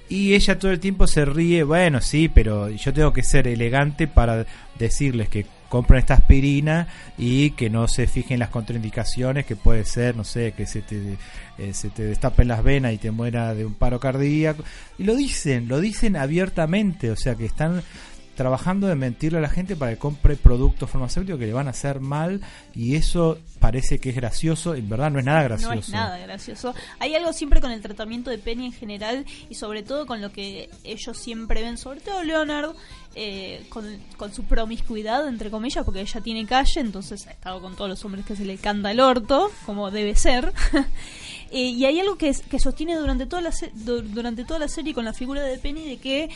[0.09, 4.07] Y ella todo el tiempo se ríe, bueno, sí, pero yo tengo que ser elegante
[4.07, 4.45] para
[4.77, 6.87] decirles que compren esta aspirina
[7.17, 11.17] y que no se fijen las contraindicaciones, que puede ser, no sé, que se te,
[11.57, 14.63] eh, se te destapen las venas y te muera de un paro cardíaco.
[14.97, 17.83] Y lo dicen, lo dicen abiertamente, o sea que están
[18.37, 21.71] trabajando de mentirle a la gente para que compre productos farmacéuticos que le van a
[21.71, 22.39] hacer mal
[22.75, 25.73] y eso parece que es gracioso, en verdad no es nada gracioso.
[25.73, 26.75] No es nada gracioso.
[26.99, 30.31] Hay algo siempre con el tratamiento de Penny en general y sobre todo con lo
[30.31, 32.75] que ellos siempre ven, sobre todo Leonard,
[33.19, 33.83] eh, con,
[34.15, 38.05] con, su promiscuidad, entre comillas, porque ella tiene calle, entonces ha estado con todos los
[38.05, 40.53] hombres que se le canta el orto, como debe ser.
[41.51, 45.05] eh, y hay algo que, que sostiene durante toda, la durante toda la serie con
[45.05, 46.29] la figura de Penny de que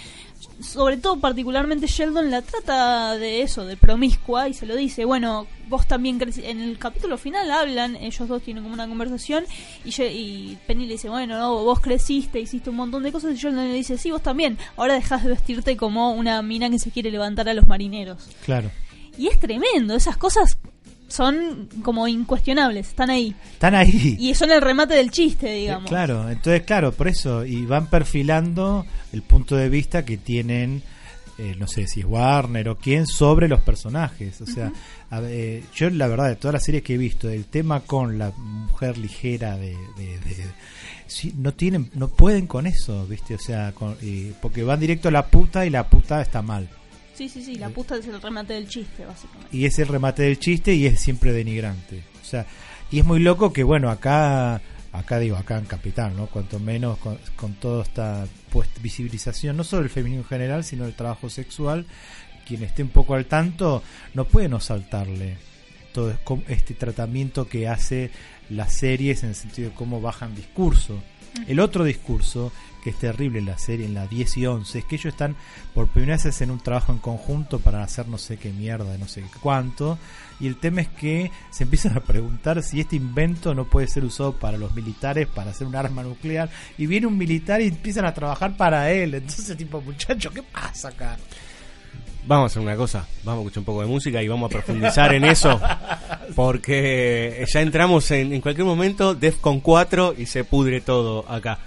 [0.59, 5.47] sobre todo particularmente Sheldon la trata de eso, de promiscua, y se lo dice, bueno,
[5.67, 9.45] vos también en el capítulo final hablan, ellos dos tienen como una conversación,
[9.83, 13.37] y, y Penny le dice, bueno, no, vos creciste, hiciste un montón de cosas, y
[13.37, 16.91] Sheldon le dice, sí, vos también, ahora dejas de vestirte como una mina que se
[16.91, 18.29] quiere levantar a los marineros.
[18.45, 18.71] Claro.
[19.17, 20.57] Y es tremendo, esas cosas
[21.11, 23.35] son como incuestionables, están ahí.
[23.53, 24.15] Están ahí.
[24.19, 25.89] Y son el remate del chiste, digamos.
[25.89, 30.81] Claro, entonces, claro, por eso, y van perfilando el punto de vista que tienen,
[31.37, 34.39] eh, no sé si es Warner o quién, sobre los personajes.
[34.41, 34.71] O sea,
[35.23, 38.31] eh, yo la verdad, de todas las series que he visto, el tema con la
[38.31, 39.75] mujer ligera de...
[41.35, 43.73] no tienen no pueden con eso viste o sea
[44.41, 46.69] porque van directo a la puta y la puta está mal
[47.13, 49.55] Sí, sí, sí, la puta es el remate del chiste, básicamente.
[49.55, 52.03] Y es el remate del chiste y es siempre denigrante.
[52.21, 52.45] O sea,
[52.89, 56.27] y es muy loco que, bueno, acá, acá digo, acá en Capital, ¿no?
[56.27, 60.93] Cuanto menos con, toda esta pues, visibilización, no solo del feminismo en general, sino del
[60.93, 61.85] trabajo sexual,
[62.45, 63.83] quien esté un poco al tanto,
[64.13, 65.37] no puede no saltarle
[65.93, 66.13] todo
[66.47, 68.11] este tratamiento que hace
[68.49, 71.01] las series en el sentido de cómo bajan discurso.
[71.47, 72.51] El otro discurso
[72.81, 75.35] que es terrible la serie, en la 10 y 11, es que ellos están
[75.73, 79.07] por primera vez en un trabajo en conjunto para hacer no sé qué mierda, no
[79.07, 79.97] sé cuánto,
[80.39, 84.03] y el tema es que se empiezan a preguntar si este invento no puede ser
[84.03, 88.05] usado para los militares para hacer un arma nuclear, y viene un militar y empiezan
[88.05, 91.17] a trabajar para él, entonces tipo, muchacho, ¿qué pasa acá?
[92.25, 94.53] Vamos a hacer una cosa, vamos a escuchar un poco de música y vamos a
[94.53, 95.59] profundizar en eso,
[96.35, 101.59] porque ya entramos en, en cualquier momento Defcon 4 y se pudre todo acá.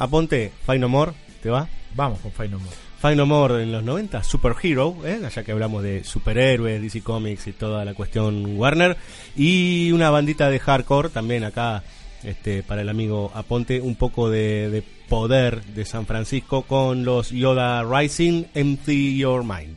[0.00, 1.68] Aponte Fight No More, ¿te va?
[1.94, 2.76] Vamos con Fight No More.
[2.98, 5.20] Fight No More en los 90, Superhero, ¿eh?
[5.24, 8.96] allá que hablamos de superhéroes, DC Comics y toda la cuestión Warner.
[9.36, 11.82] Y una bandita de hardcore también acá
[12.24, 17.30] este, para el amigo Aponte, un poco de, de poder de San Francisco con los
[17.30, 19.76] Yoda Rising, Empty Your Mind.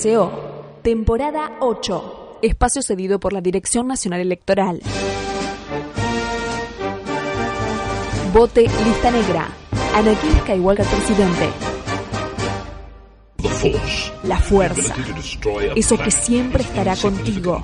[0.00, 4.80] RSO, temporada 8, espacio cedido por la Dirección Nacional Electoral.
[8.32, 9.48] Vote Lista Negra,
[9.94, 11.50] Anakin Skywalker presidente.
[14.24, 14.94] La fuerza,
[15.76, 17.60] eso que siempre estará contigo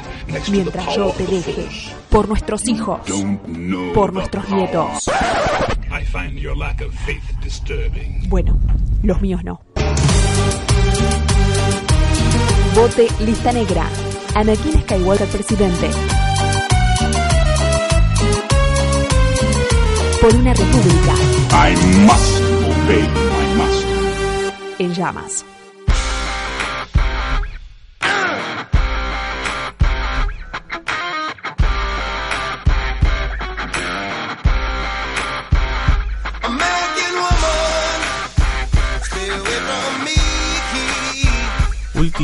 [0.51, 1.67] mientras yo te deje,
[2.11, 3.01] por nuestros hijos,
[3.95, 5.11] por nuestros nietos.
[8.29, 8.59] Bueno,
[9.03, 9.66] los míos no.
[12.77, 13.89] Vote Lista Negra.
[14.35, 15.89] Anakin Skywalker presidente.
[20.21, 21.15] Por una república.
[21.53, 21.75] I
[22.05, 23.97] must obey my master.
[24.79, 25.43] En llamas.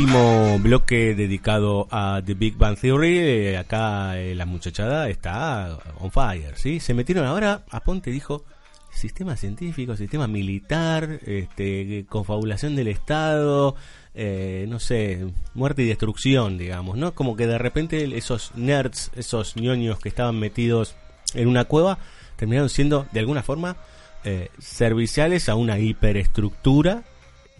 [0.03, 3.19] Último bloque dedicado a The Big Bang Theory.
[3.19, 6.81] Eh, acá eh, la muchachada está on fire, ¿sí?
[6.81, 8.43] Se metieron ahora, Aponte dijo,
[8.91, 13.77] sistema científico, sistema militar, este, confabulación del Estado,
[14.13, 17.15] eh, no sé, muerte y destrucción, digamos, ¿no?
[17.15, 20.97] Como que de repente esos nerds, esos ñoños que estaban metidos
[21.33, 21.97] en una cueva,
[22.35, 23.77] terminaron siendo, de alguna forma,
[24.25, 27.03] eh, serviciales a una hiperestructura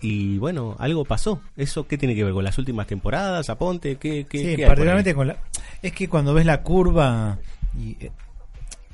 [0.03, 1.41] y bueno, algo pasó.
[1.57, 3.49] ¿Eso qué tiene que ver con las últimas temporadas?
[3.49, 3.95] ¿Aponte?
[3.95, 5.37] ¿Qué, qué, Sí, qué particularmente con la...
[5.81, 7.39] Es que cuando ves la curva...
[7.79, 8.11] Y, eh,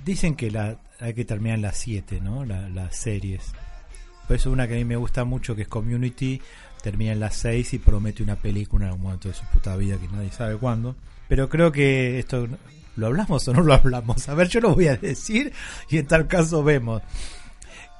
[0.05, 2.45] dicen que la hay que terminar en las 7, ¿no?
[2.45, 3.51] La- las series.
[4.27, 6.41] Por eso una que a mí me gusta mucho, que es Community,
[6.83, 9.97] termina en las 6 y promete una película en algún momento de su puta vida
[9.97, 10.95] que nadie sabe cuándo.
[11.27, 12.47] Pero creo que esto...
[12.95, 14.27] ¿Lo hablamos o no lo hablamos?
[14.27, 15.53] A ver, yo lo voy a decir
[15.89, 17.01] y en tal caso vemos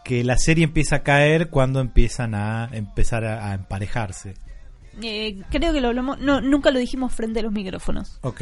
[0.10, 4.34] que la serie empieza a caer cuando empiezan a empezar a, a emparejarse.
[5.04, 8.18] Eh, creo que lo hablamos, no, nunca lo dijimos frente a los micrófonos.
[8.22, 8.42] Ok.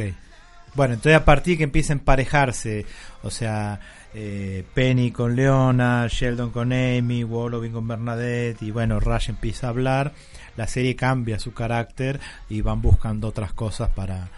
[0.75, 2.85] Bueno, entonces a partir que empieza a emparejarse,
[3.21, 3.81] o sea,
[4.13, 9.71] eh, Penny con Leona, Sheldon con Amy, Wolverine con Bernadette, y bueno, Rush empieza a
[9.71, 10.13] hablar,
[10.55, 14.29] la serie cambia su carácter y van buscando otras cosas para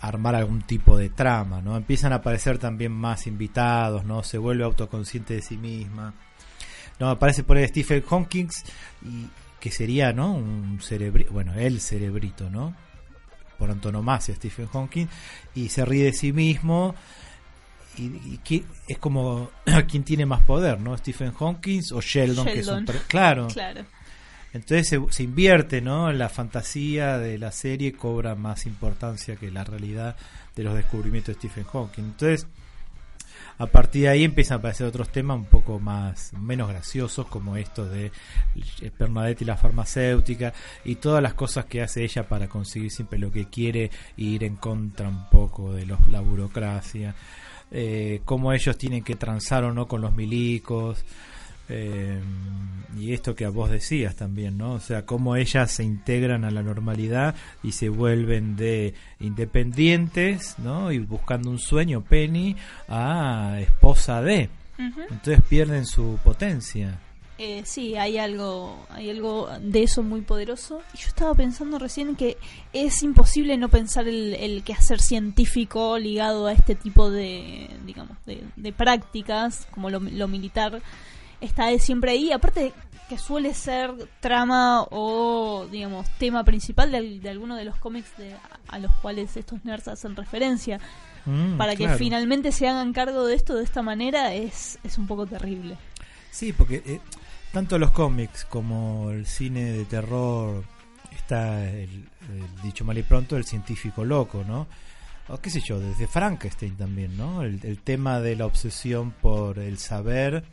[0.00, 1.76] armar algún tipo de trama, ¿no?
[1.76, 4.22] Empiezan a aparecer también más invitados, ¿no?
[4.22, 6.14] Se vuelve autoconsciente de sí misma.
[7.00, 8.48] No, aparece por ahí Stephen Hawking
[9.04, 9.26] y
[9.60, 10.34] que sería, ¿no?
[10.34, 12.74] Un cerebrito, bueno, el cerebrito, ¿no?
[13.58, 15.06] Por antonomasia Stephen Hawking
[15.54, 16.94] y se ríe de sí mismo
[17.96, 19.50] y, y qui- es como
[19.90, 20.96] quién tiene más poder, ¿no?
[20.96, 23.48] Stephen Hawking o Sheldon, que es un claro.
[23.48, 23.84] Claro.
[24.52, 26.10] Entonces se, se invierte, ¿no?
[26.12, 30.16] La fantasía de la serie cobra más importancia que la realidad
[30.56, 32.02] de los descubrimientos de Stephen Hawking.
[32.04, 32.46] Entonces,
[33.58, 37.56] a partir de ahí empiezan a aparecer otros temas un poco más menos graciosos como
[37.56, 38.12] estos de
[38.98, 40.52] Bernadette y la farmacéutica
[40.84, 43.90] y todas las cosas que hace ella para conseguir siempre lo que quiere e
[44.22, 47.14] ir en contra un poco de los, la burocracia
[47.70, 51.04] eh, cómo ellos tienen que transar o no con los milicos
[51.68, 52.20] eh,
[52.98, 54.72] y esto que a vos decías también, ¿no?
[54.72, 60.90] O sea, cómo ellas se integran a la normalidad y se vuelven de independientes, ¿no?
[60.90, 62.56] Y buscando un sueño, Penny,
[62.88, 64.48] a esposa de.
[64.78, 67.00] Entonces pierden su potencia.
[67.36, 70.82] Eh, sí, hay algo, hay algo de eso muy poderoso.
[70.92, 72.36] Y yo estaba pensando recién que
[72.72, 78.42] es imposible no pensar el, el quehacer científico ligado a este tipo de, digamos, de,
[78.56, 80.82] de prácticas, como lo, lo militar,
[81.40, 82.32] está siempre ahí.
[82.32, 82.72] Aparte
[83.08, 88.36] que suele ser trama o, digamos, tema principal de, de alguno de los cómics de,
[88.68, 90.78] a los cuales estos nerds hacen referencia.
[91.24, 91.98] Mm, Para que claro.
[91.98, 95.76] finalmente se hagan cargo de esto de esta manera es, es un poco terrible.
[96.30, 97.00] Sí, porque eh,
[97.52, 100.62] tanto los cómics como el cine de terror
[101.10, 101.88] está el,
[102.28, 104.66] el dicho mal y pronto el científico loco, ¿no?
[105.28, 107.42] O qué sé yo, desde Frankenstein también, ¿no?
[107.42, 110.44] El, el tema de la obsesión por el saber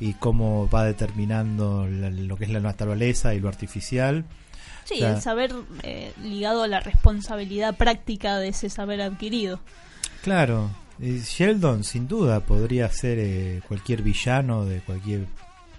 [0.00, 4.24] y cómo va determinando la- lo que es la naturaleza y lo artificial.
[4.84, 5.52] Sí, O sea, el saber
[5.82, 9.58] eh, ligado a la responsabilidad práctica de ese saber adquirido.
[10.22, 10.70] Claro,
[11.00, 15.26] Sheldon sin duda podría ser eh, cualquier villano de cualquier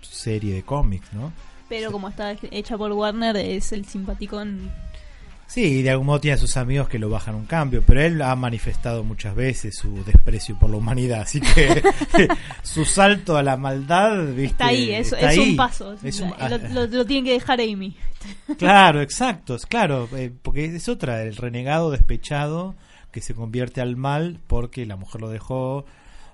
[0.02, 1.32] serie de cómics, ¿no?
[1.70, 4.72] Pero como está hecha por Warner, es el simpaticón.
[5.48, 8.22] Sí, de algún modo tiene a sus amigos que lo bajan un cambio, pero él
[8.22, 11.82] ha manifestado muchas veces su desprecio por la humanidad, así que
[12.64, 14.44] su salto a la maldad, ¿viste?
[14.46, 15.50] Está ahí, es, Está es ahí.
[15.52, 15.96] un paso.
[16.04, 16.34] Es un-
[16.74, 17.96] lo, lo- que dejar Amy.
[18.58, 22.76] Claro, exacto, es claro, eh, porque es otra, el renegado despechado
[23.12, 25.86] que se convierte al mal porque la mujer lo dejó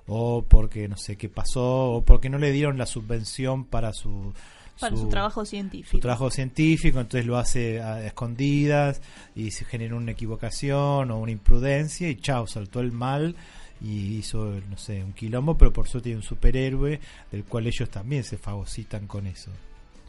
[0.06, 4.34] o porque no sé qué pasó o porque no le dieron la subvención para su
[4.80, 5.96] Para su, trabajo científico.
[5.96, 9.00] Su trabajo científico, entonces lo hace a escondidas
[9.34, 13.36] y se genera una equivocación o una imprudencia y chao, saltó el mal
[13.80, 17.88] y hizo, no sé, un quilombo, pero por suerte hay un superhéroe del cual ellos
[17.90, 19.50] también se fagocitan con eso.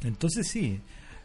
[0.04, 0.80] Entonces sí,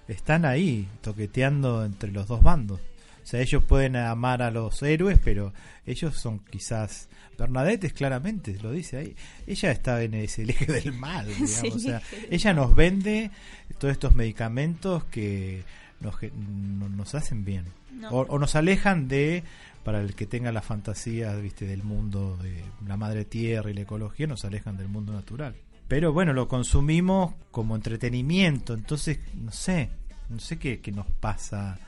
[0.09, 2.81] están ahí toqueteando entre los dos bandos.
[3.23, 5.53] O sea, ellos pueden amar a los héroes, pero
[5.87, 7.09] ellos son quizás...
[7.41, 11.75] Bernadette es claramente, lo dice ahí, ella está en ese eje del mal, digamos.
[11.75, 13.31] o sea, ella nos vende
[13.79, 15.63] todos estos medicamentos que
[16.01, 17.65] nos, nos hacen bien.
[18.11, 19.43] O, o, nos alejan de,
[19.85, 23.83] para el que tenga la fantasía viste del mundo de la madre tierra y la
[23.83, 25.55] ecología, nos alejan del mundo natural.
[25.89, 29.91] Pero bueno, lo consumimos como entretenimiento, entonces, no sé,
[30.29, 31.79] no sé qué, qué nos pasa.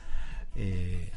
[0.55, 1.11] Eh,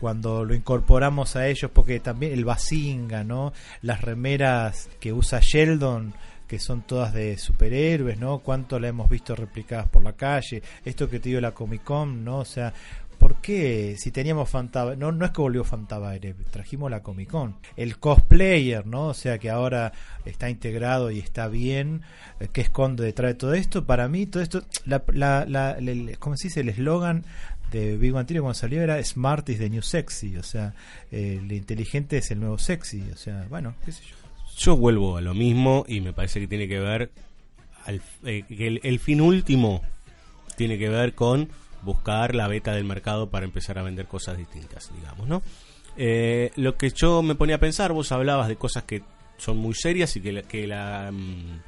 [0.00, 3.52] cuando lo incorporamos a ellos, porque también el Basinga, ¿no?
[3.82, 6.14] Las remeras que usa Sheldon,
[6.46, 8.38] que son todas de superhéroes, ¿no?
[8.38, 12.24] Cuánto la hemos visto replicadas por la calle, esto que te dio la Comic Con,
[12.24, 12.38] ¿no?
[12.38, 12.72] O sea,
[13.18, 17.56] ¿por qué si teníamos Fanta no no es que volvió Fantabaire, trajimos la Comic Con,
[17.76, 19.08] el cosplayer, ¿no?
[19.08, 19.92] O sea, que ahora
[20.24, 22.02] está integrado y está bien,
[22.38, 23.84] eh, ¿qué esconde detrás de todo esto?
[23.84, 25.76] Para mí todo esto la, la, la,
[26.18, 26.60] ¿cómo se dice?
[26.60, 27.24] El eslogan
[27.72, 30.74] de Big Theory cuando salió era Smart is the new sexy, o sea,
[31.10, 34.16] eh, el inteligente es el nuevo sexy, o sea, bueno, qué sé yo.
[34.56, 37.10] Yo vuelvo a lo mismo y me parece que tiene que ver,
[37.84, 39.82] al, eh, el, el, fin último
[40.56, 41.50] tiene que ver con
[41.82, 45.42] buscar la beta del mercado para empezar a vender cosas distintas, digamos, ¿no?
[45.96, 49.02] Eh, lo que yo me ponía a pensar, vos hablabas de cosas que
[49.38, 51.60] son muy serias y que la, que la mmm,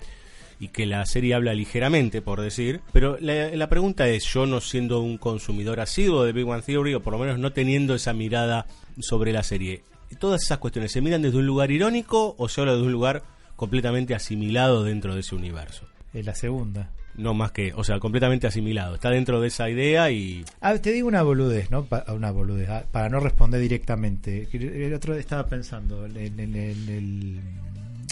[0.61, 2.81] y que la serie habla ligeramente, por decir.
[2.93, 6.95] Pero la, la, pregunta es, yo no siendo un consumidor asiduo de Big One Theory,
[6.95, 8.67] o por lo menos no teniendo esa mirada
[8.99, 9.83] sobre la serie,
[10.19, 13.23] ¿todas esas cuestiones se miran desde un lugar irónico o se habla desde un lugar
[13.57, 15.87] completamente asimilado dentro de ese universo?
[16.13, 16.91] Es la segunda.
[17.15, 18.95] No más que, o sea, completamente asimilado.
[18.95, 20.45] Está dentro de esa idea y...
[20.61, 21.85] Ah, te digo una boludez, ¿no?
[21.85, 24.49] Pa una boludez, ah, para no responder directamente.
[24.53, 27.41] El otro estaba pensando en, en, en, en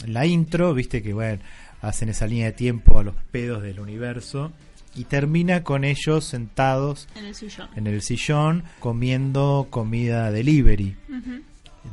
[0.06, 1.40] la intro, viste que, bueno,
[1.80, 4.52] hacen esa línea de tiempo a los pedos del universo
[4.94, 10.96] y termina con ellos sentados en el sillón, en el sillón comiendo comida delivery.
[11.08, 11.42] Uh -huh.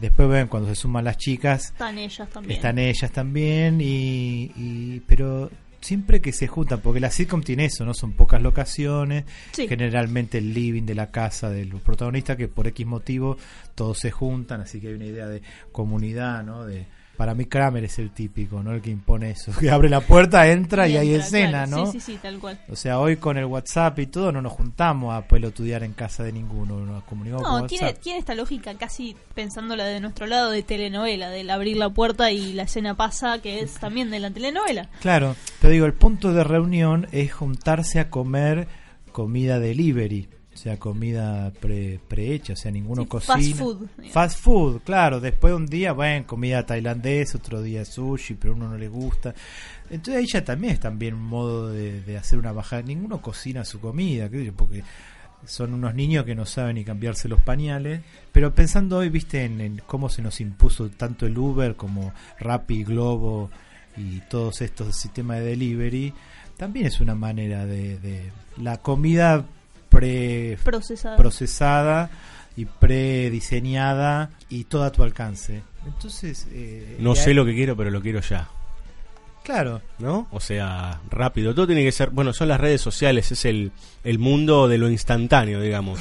[0.02, 2.56] Después ven cuando se suman las chicas, están ellas también.
[2.56, 5.52] Están ellas también y, y pero
[5.84, 7.94] siempre que se juntan, porque la sitcom tiene eso, ¿no?
[7.94, 9.68] Son pocas locaciones, sí.
[9.68, 13.38] generalmente el living de la casa de los protagonistas que por X motivo
[13.76, 15.42] todos se juntan, así que hay una idea de
[15.72, 16.66] comunidad, ¿no?
[16.66, 16.86] De,
[17.18, 18.72] para mí Kramer es el típico, ¿no?
[18.72, 19.52] El que impone eso.
[19.60, 21.86] Que abre la puerta, entra y, y hay escena, claro.
[21.86, 21.92] ¿no?
[21.92, 22.60] Sí, sí, sí, tal cual.
[22.70, 26.24] O sea, hoy con el WhatsApp y todo no nos juntamos a pelotudear en casa
[26.24, 30.52] de ninguno, nos comunicamos no, con tiene, tiene esta lógica casi pensándola de nuestro lado
[30.52, 34.32] de telenovela, del abrir la puerta y la escena pasa, que es también de la
[34.32, 34.90] telenovela.
[35.02, 38.68] Claro, te digo, el punto de reunión es juntarse a comer
[39.12, 40.28] comida delivery
[40.58, 43.36] sea, comida pre, prehecha, o sea, ninguno sí, cocina.
[43.38, 43.88] Fast food.
[44.12, 45.20] Fast food, claro.
[45.20, 48.88] Después de un día, bueno, comida tailandesa, otro día sushi, pero a uno no le
[48.88, 49.34] gusta.
[49.90, 52.82] Entonces ahí ya también es también un modo de, de hacer una bajada.
[52.84, 54.84] Ninguno cocina su comida, porque
[55.46, 58.02] son unos niños que no saben ni cambiarse los pañales.
[58.32, 62.84] Pero pensando hoy, viste, en, en cómo se nos impuso tanto el Uber como Rappi,
[62.84, 63.50] Globo
[63.98, 66.14] y todos estos sistemas de delivery,
[66.58, 69.46] también es una manera de, de la comida
[69.94, 71.18] pre procesada.
[71.18, 72.10] procesada
[72.56, 75.64] y prediseñada y todo a tu alcance.
[75.86, 77.36] Entonces, eh, no sé hay...
[77.36, 78.50] lo que quiero, pero lo quiero ya.
[79.44, 79.82] Claro.
[80.00, 80.28] ¿No?
[80.32, 81.54] O sea, rápido.
[81.54, 82.10] Todo tiene que ser.
[82.12, 83.72] Bueno, son las redes sociales, es el,
[84.04, 86.00] el mundo de lo instantáneo, digamos.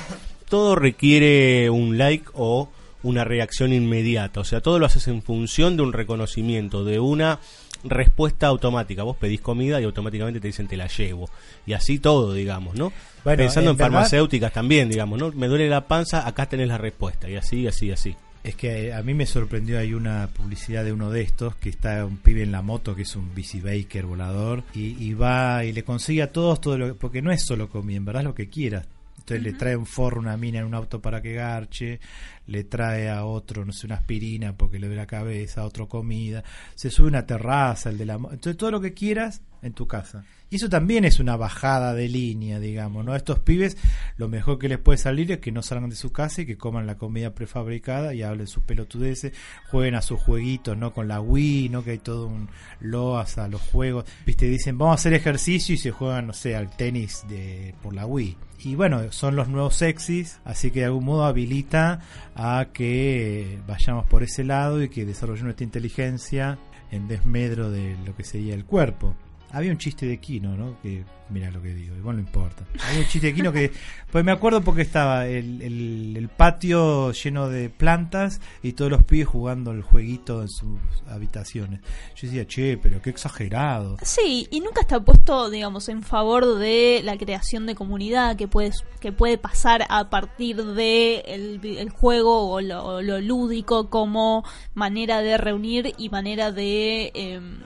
[0.49, 2.71] Todo requiere un like o
[3.03, 4.41] una reacción inmediata.
[4.41, 7.41] O sea, todo lo haces en función de un reconocimiento, de una
[7.85, 9.03] respuesta automática.
[9.03, 11.29] Vos pedís comida y automáticamente te dicen te la llevo.
[11.67, 12.93] Y así todo, digamos, ¿no?
[13.25, 15.33] Bueno, Pensando en, en farmacéuticas también, digamos, ¿no?
[15.33, 17.29] Me duele la panza, acá tenés la respuesta.
[17.29, 18.17] Y así, así, así.
[18.45, 22.05] Es que a mí me sorprendió, hay una publicidad de uno de estos que está
[22.05, 25.73] un pibe en la moto que es un bici baker volador y, y va y
[25.73, 28.35] le consigue a todos todo lo porque no es solo comida, en verdad es lo
[28.35, 28.87] que quieras.
[29.23, 29.53] Entonces uh -huh.
[29.53, 32.01] le trae un forro, una mina en un auto para que garche,
[32.47, 36.43] le trae a otro, no sé, una aspirina porque le ve la cabeza, otro comida,
[36.75, 40.25] se sube una terraza, el de la entonces todo lo que quieras en tu casa.
[40.51, 43.13] Y eso también es una bajada de línea, digamos, ¿no?
[43.13, 43.79] A estos pibes
[44.19, 46.59] lo mejor que les puede salir es que no salgan de su casa y que
[46.59, 49.33] coman la comida prefabricada y hablen sus pelotudeces,
[49.71, 50.93] jueguen a sus jueguitos, ¿no?
[50.93, 51.83] Con la Wii, ¿no?
[51.83, 52.51] Que hay todo un
[52.81, 54.05] loas a los juegos.
[54.27, 57.95] Viste, dicen, vamos a hacer ejercicio y se juegan, no sé, al tenis de por
[57.95, 58.37] la Wii.
[58.65, 62.01] Y bueno, son los nuevos sexys, así que de algún modo habilita
[62.37, 66.59] a que vayamos por ese lado y que desarrollemos nuestra inteligencia
[66.93, 69.17] en desmedro de lo que sería el cuerpo.
[69.53, 70.81] Había un chiste de Kino, ¿no?
[70.81, 72.65] Que, mira lo que digo, igual no importa.
[72.89, 73.71] Había un chiste de Kino que,
[74.11, 79.03] pues me acuerdo porque estaba el, el- el patio lleno de plantas y todos los
[79.05, 81.81] pibes jugando el jueguito en sus habitaciones.
[82.17, 83.97] Yo decía, che, pero qué exagerado.
[84.03, 88.71] Sí, y nunca está puesto, digamos, en favor de la creación de comunidad que puede,
[89.01, 95.21] que puede pasar a partir de el, el juego o lo, lo lúdico como manera
[95.21, 97.11] de reunir y manera de...
[97.15, 97.59] em,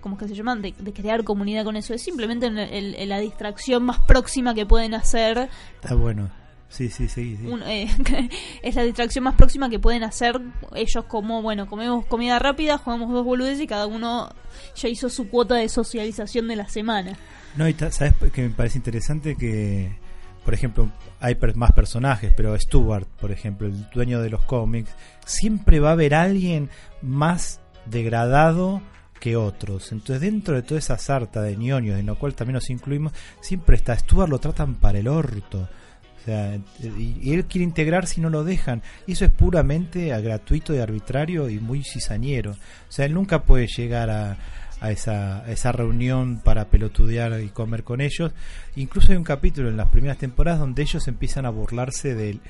[0.00, 0.62] ¿Cómo es que se llaman?
[0.62, 1.94] De, de crear comunidad con eso.
[1.94, 5.48] Es simplemente el- el- el- la distracción más próxima que pueden hacer
[5.80, 6.30] Está bueno.
[6.68, 7.36] Sí, sí, sí.
[7.36, 7.46] sí.
[7.46, 7.88] un- eh,
[8.62, 10.40] es la distracción más próxima que pueden hacer
[10.76, 14.30] ellos como, bueno, comemos comida rápida, jugamos dos boludeces y cada uno
[14.76, 17.16] ya hizo su cuota de socialización de la semana.
[17.56, 19.34] No, y ¿sabes que me parece interesante?
[19.36, 19.90] Que,
[20.44, 24.94] por ejemplo, hay per- más personajes, pero Stuart, por ejemplo, el dueño de los cómics,
[25.26, 26.70] siempre va a haber alguien
[27.02, 28.80] más degradado
[29.20, 29.92] que otros.
[29.92, 33.76] Entonces, dentro de toda esa sarta de ñoños, en lo cual también nos incluimos, siempre
[33.76, 35.68] está Stuart, lo tratan para el orto.
[36.20, 38.82] O sea, y, él quiere integrarse y no lo dejan.
[39.06, 42.52] Y eso es puramente gratuito y arbitrario y muy cizañero.
[42.52, 44.38] O sea, él nunca puede llegar a,
[44.80, 48.32] a esa, esa reunión para pelotudear y comer con ellos.
[48.76, 52.40] Incluso hay un capítulo en las primeras temporadas donde ellos empiezan a burlarse del,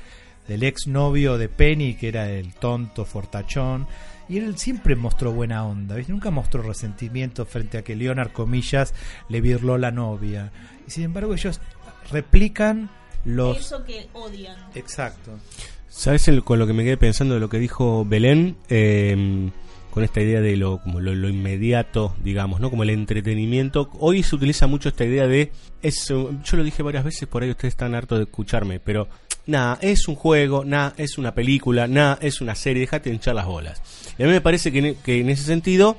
[0.48, 3.86] del ex novio de Penny, que era el tonto fortachón.
[4.30, 6.12] Y él siempre mostró buena onda, ¿viste?
[6.12, 8.94] nunca mostró resentimiento frente a que Leonard, comillas,
[9.28, 10.52] le virló la novia.
[10.86, 11.60] Y sin embargo, ellos
[12.10, 12.88] replican
[13.24, 13.58] los.
[13.58, 14.56] Eso que odian.
[14.74, 15.32] Exacto.
[15.88, 18.56] ¿Sabes el- con lo que me quedé pensando de lo que dijo Belén?
[18.68, 19.50] Eh,
[19.90, 22.70] con esta idea de lo, como lo, lo inmediato, digamos, ¿no?
[22.70, 23.90] Como el entretenimiento.
[23.98, 25.50] Hoy se utiliza mucho esta idea de.
[25.82, 29.08] Es, eh, yo lo dije varias veces, por ahí ustedes están hartos de escucharme, pero.
[29.50, 33.46] Nada, es un juego, nada, es una película, nada, es una serie, déjate hinchar las
[33.46, 33.82] bolas.
[34.16, 35.96] Y a mí me parece que en, que en ese sentido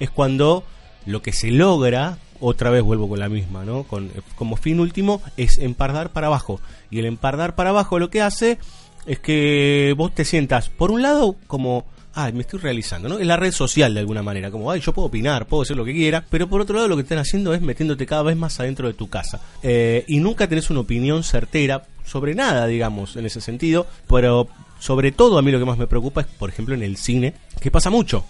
[0.00, 0.64] es cuando
[1.06, 3.84] lo que se logra, otra vez vuelvo con la misma, ¿no?
[3.84, 6.60] Con, como fin último, es empardar para abajo.
[6.90, 8.58] Y el empardar para abajo lo que hace
[9.06, 11.84] es que vos te sientas, por un lado, como,
[12.18, 13.18] ay, me estoy realizando, ¿no?
[13.18, 15.84] En la red social de alguna manera, como, ay, yo puedo opinar, puedo hacer lo
[15.84, 18.58] que quiera, pero por otro lado lo que están haciendo es metiéndote cada vez más
[18.58, 19.40] adentro de tu casa.
[19.62, 24.48] Eh, y nunca tenés una opinión certera sobre nada, digamos, en ese sentido, pero
[24.80, 27.34] sobre todo a mí lo que más me preocupa es, por ejemplo, en el cine,
[27.60, 28.24] que pasa mucho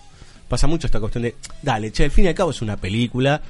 [0.48, 3.42] pasa mucho esta cuestión de, dale, che, al fin y al cabo es una película,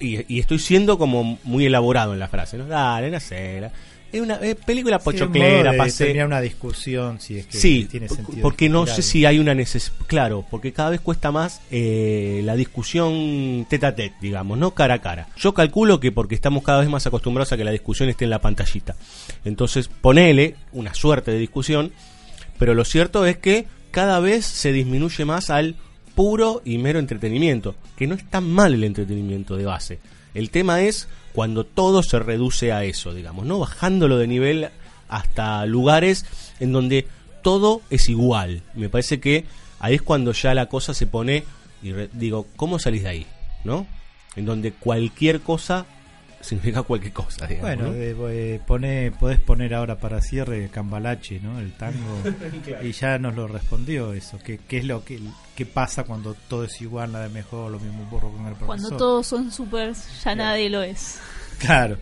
[0.00, 2.66] y, estoy siendo como muy elaborado en la frase, ¿no?
[2.66, 3.72] Dale, no sé, la-
[4.12, 6.04] es una eh, película Sí, pochoclera, pasé.
[6.04, 8.40] terminar una discusión si es que Sí, tiene sentido.
[8.42, 12.54] porque no sé si hay una necesidad, claro, porque cada vez cuesta más eh, la
[12.56, 15.28] discusión tete a tete, digamos, no cara a cara.
[15.36, 18.30] Yo calculo que porque estamos cada vez más acostumbrados a que la discusión esté en
[18.30, 18.96] la pantallita.
[19.44, 21.92] Entonces, ponele una suerte de discusión,
[22.58, 25.74] pero lo cierto es que cada vez se disminuye más al
[26.14, 29.98] puro y mero entretenimiento, que no es tan mal el entretenimiento de base.
[30.34, 33.58] El tema es cuando todo se reduce a eso, digamos, ¿no?
[33.58, 34.68] Bajándolo de nivel
[35.08, 36.24] hasta lugares
[36.60, 37.06] en donde
[37.42, 38.62] todo es igual.
[38.74, 39.44] Me parece que
[39.78, 41.44] ahí es cuando ya la cosa se pone
[41.82, 43.26] y re- digo, ¿cómo salís de ahí?
[43.64, 43.86] ¿No?
[44.34, 45.84] En donde cualquier cosa
[46.46, 47.76] significa cualquier cosa, digamos.
[47.76, 47.94] Bueno, ¿no?
[47.94, 51.58] eh, eh, pone, podés poner ahora para cierre Cambalache, ¿no?
[51.58, 52.22] El tango.
[52.82, 54.38] Y ya nos lo respondió eso.
[54.42, 55.20] ¿Qué, qué es lo que
[55.54, 58.66] qué pasa cuando todo es igual, nada mejor, lo mismo burro con el profesor?
[58.66, 61.18] Cuando todos son supers, ya nadie lo es.
[61.58, 61.96] Claro.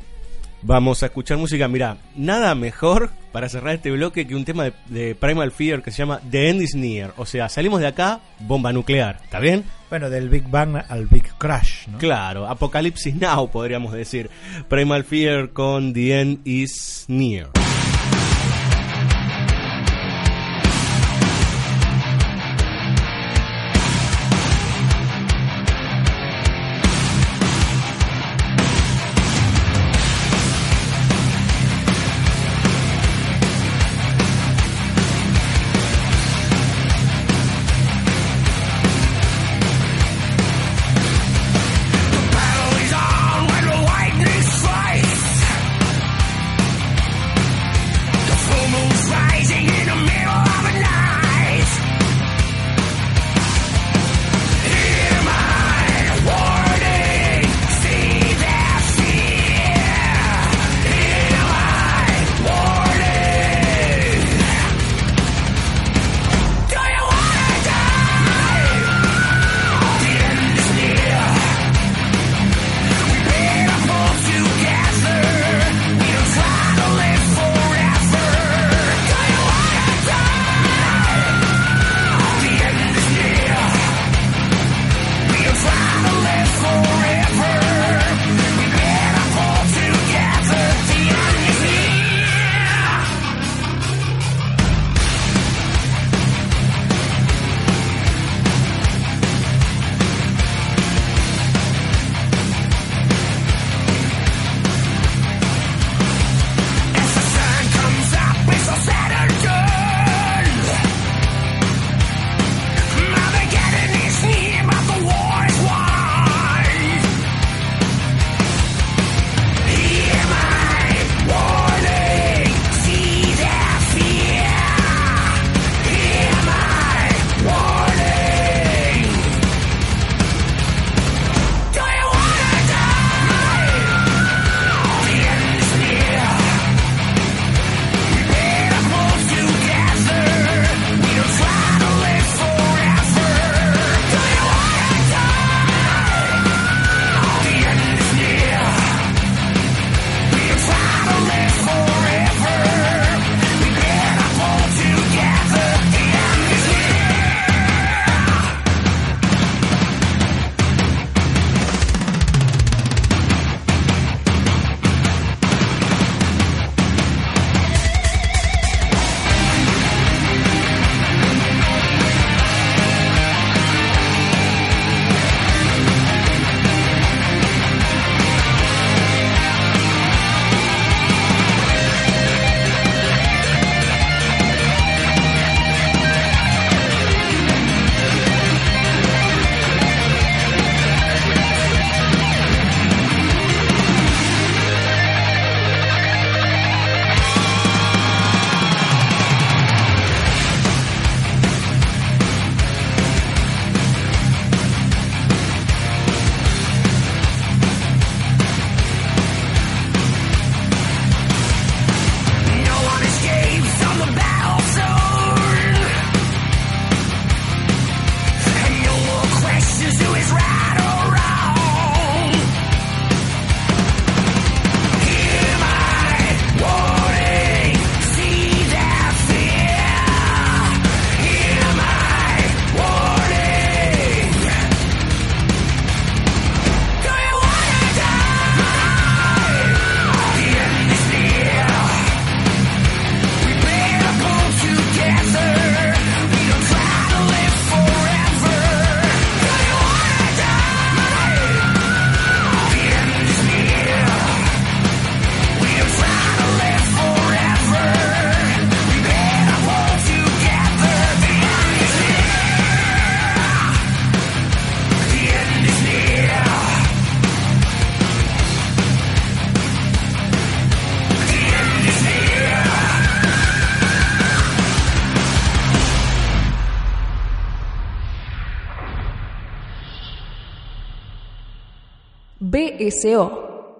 [0.66, 1.69] Vamos a escuchar música.
[1.69, 5.91] Mira, nada mejor para cerrar este bloque que un tema de, de Primal Fear que
[5.91, 7.12] se llama The End is Near.
[7.19, 9.20] O sea, salimos de acá, bomba nuclear.
[9.23, 9.65] ¿Está bien?
[9.91, 11.99] Bueno, del Big Bang al Big Crash, ¿no?
[11.99, 14.31] Claro, Apocalipsis Now, podríamos decir.
[14.69, 17.51] Primal Fear con The End is Near.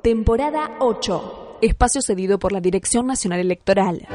[0.03, 4.07] Temporada 8, espacio cedido por la Dirección Nacional Electoral.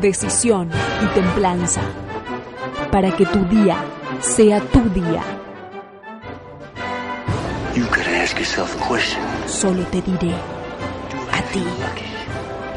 [0.00, 0.70] Decisión
[1.02, 1.80] y templanza,
[2.92, 3.84] para que tu día
[4.20, 5.24] sea tu día.
[7.74, 9.20] You could ask yourself a question.
[9.48, 10.32] Solo te diré
[11.32, 11.64] a ti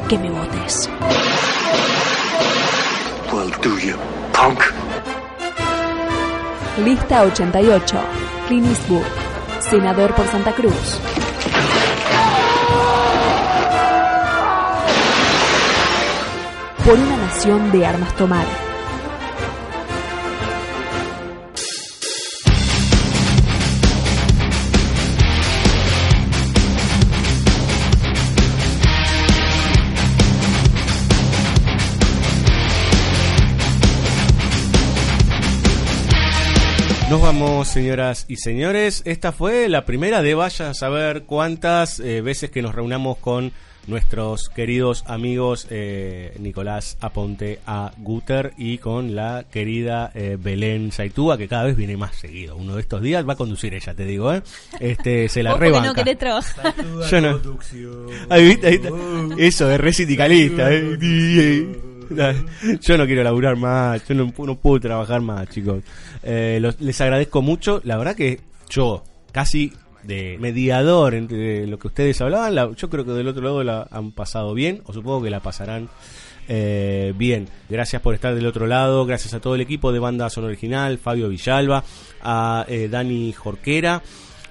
[0.08, 0.90] que me votes.
[3.32, 3.96] Well, do you,
[4.32, 4.64] punk?
[6.84, 8.00] Lista 88,
[8.48, 9.29] Clint Eastwood,
[9.60, 11.00] senador por Santa Cruz.
[16.84, 18.69] Por una nación de armas tomar.
[37.10, 39.02] Nos vamos, señoras y señores.
[39.04, 43.50] Esta fue la primera de vaya a saber cuántas eh, veces que nos reunamos con
[43.88, 51.36] nuestros queridos amigos eh, Nicolás Aponte a Guter y con la querida eh, Belén Saitúa,
[51.36, 52.54] que cada vez viene más seguido.
[52.54, 54.44] Uno de estos días va a conducir ella, te digo, ¿eh?
[54.78, 55.88] Este, se la rebanca.
[55.88, 56.72] no querés trabajar.
[57.10, 57.40] Yo no.
[58.28, 58.80] Ahí, ahí.
[59.36, 61.89] Eso de re sindicalista, ¿eh?
[62.80, 65.82] Yo no quiero laburar más, yo no, no puedo trabajar más, chicos.
[66.22, 67.80] Eh, los- les agradezco mucho.
[67.84, 69.72] La verdad que yo, casi
[70.02, 73.86] de mediador entre lo que ustedes hablaban, la- yo creo que del otro lado la
[73.90, 75.88] han pasado bien, o supongo que la pasarán
[76.48, 77.46] eh, bien.
[77.68, 80.98] Gracias por estar del otro lado, gracias a todo el equipo de Banda Son Original,
[80.98, 81.84] Fabio Villalba,
[82.22, 84.02] a eh, Dani Jorquera,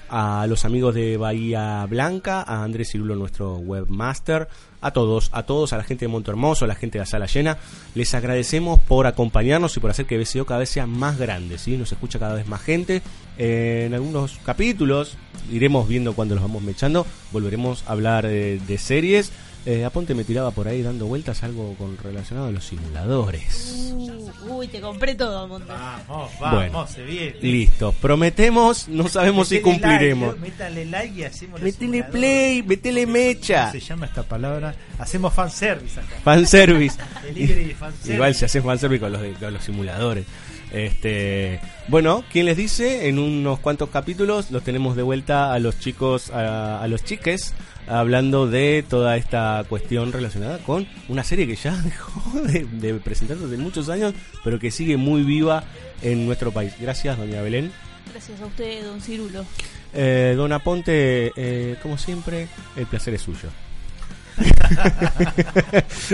[0.10, 4.48] a los amigos de Bahía Blanca, a Andrés Cirulo, nuestro webmaster,
[4.82, 7.06] a todos, a todos, a la gente de Monte Hermoso, a la gente de la
[7.06, 7.58] sala llena,
[7.96, 11.78] les agradecemos por acompañarnos y por hacer que BCO cada vez sea más grande, ¿sí?
[11.78, 13.02] Nos escucha cada vez más gente.
[13.38, 15.18] En algunos capítulos,
[15.52, 19.32] iremos viendo cuando los vamos mechando, volveremos a hablar eh, de series.
[19.72, 23.92] Eh, Aponte me tiraba por ahí dando vueltas algo con relacionado a los simuladores.
[23.94, 25.72] Uh, uy, te compré todo, Monte.
[25.72, 26.74] Vamos, Bueno.
[26.74, 27.36] vamos, se viene.
[27.40, 30.30] Listo, prometemos, no sabemos si cumpliremos.
[30.40, 32.12] like, métale like y hacemos simuladores.
[32.12, 33.68] play, metele mecha.
[33.68, 34.74] ¿Cómo se llama esta palabra?
[34.98, 36.16] Hacemos fanservice acá.
[36.24, 36.98] Fanservice.
[37.24, 38.14] Delivery de fanservice.
[38.16, 40.26] Igual se hace fanservice con los, de- con los simuladores.
[40.72, 43.08] Este, bueno, ¿quién les dice?
[43.08, 47.54] En unos cuantos capítulos los tenemos de vuelta a los chicos, a, a los chiques,
[47.88, 53.46] hablando de toda esta cuestión relacionada con una serie que ya dejó de, de presentarse
[53.46, 54.14] hace muchos años,
[54.44, 55.64] pero que sigue muy viva
[56.02, 56.74] en nuestro país.
[56.80, 57.72] Gracias, doña Belén.
[58.12, 59.46] Gracias a usted, don Cirulo.
[59.94, 63.50] Eh, don Aponte, eh, como siempre, el placer es suyo.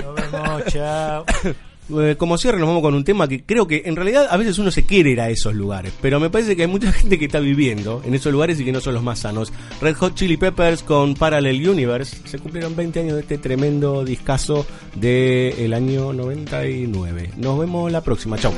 [0.03, 1.25] Nos vemos, chao.
[1.89, 4.57] Eh, como cierre nos vamos con un tema que creo que en realidad a veces
[4.57, 7.25] uno se quiere ir a esos lugares, pero me parece que hay mucha gente que
[7.25, 9.53] está viviendo en esos lugares y que no son los más sanos.
[9.81, 14.65] Red Hot Chili Peppers con Parallel Universe se cumplieron 20 años de este tremendo discazo
[14.95, 17.31] del año 99.
[17.37, 18.53] Nos vemos la próxima, chao.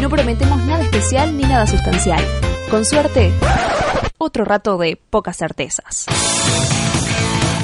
[0.00, 2.24] No prometemos nada especial ni nada sustancial.
[2.70, 3.32] Con suerte,
[4.18, 6.06] otro rato de pocas certezas.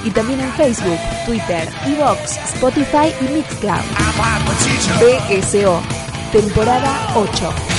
[0.03, 3.81] y también en Facebook, Twitter, Evox, Spotify y Mixcloud.
[4.99, 5.81] BSO,
[6.31, 7.72] temporada 8.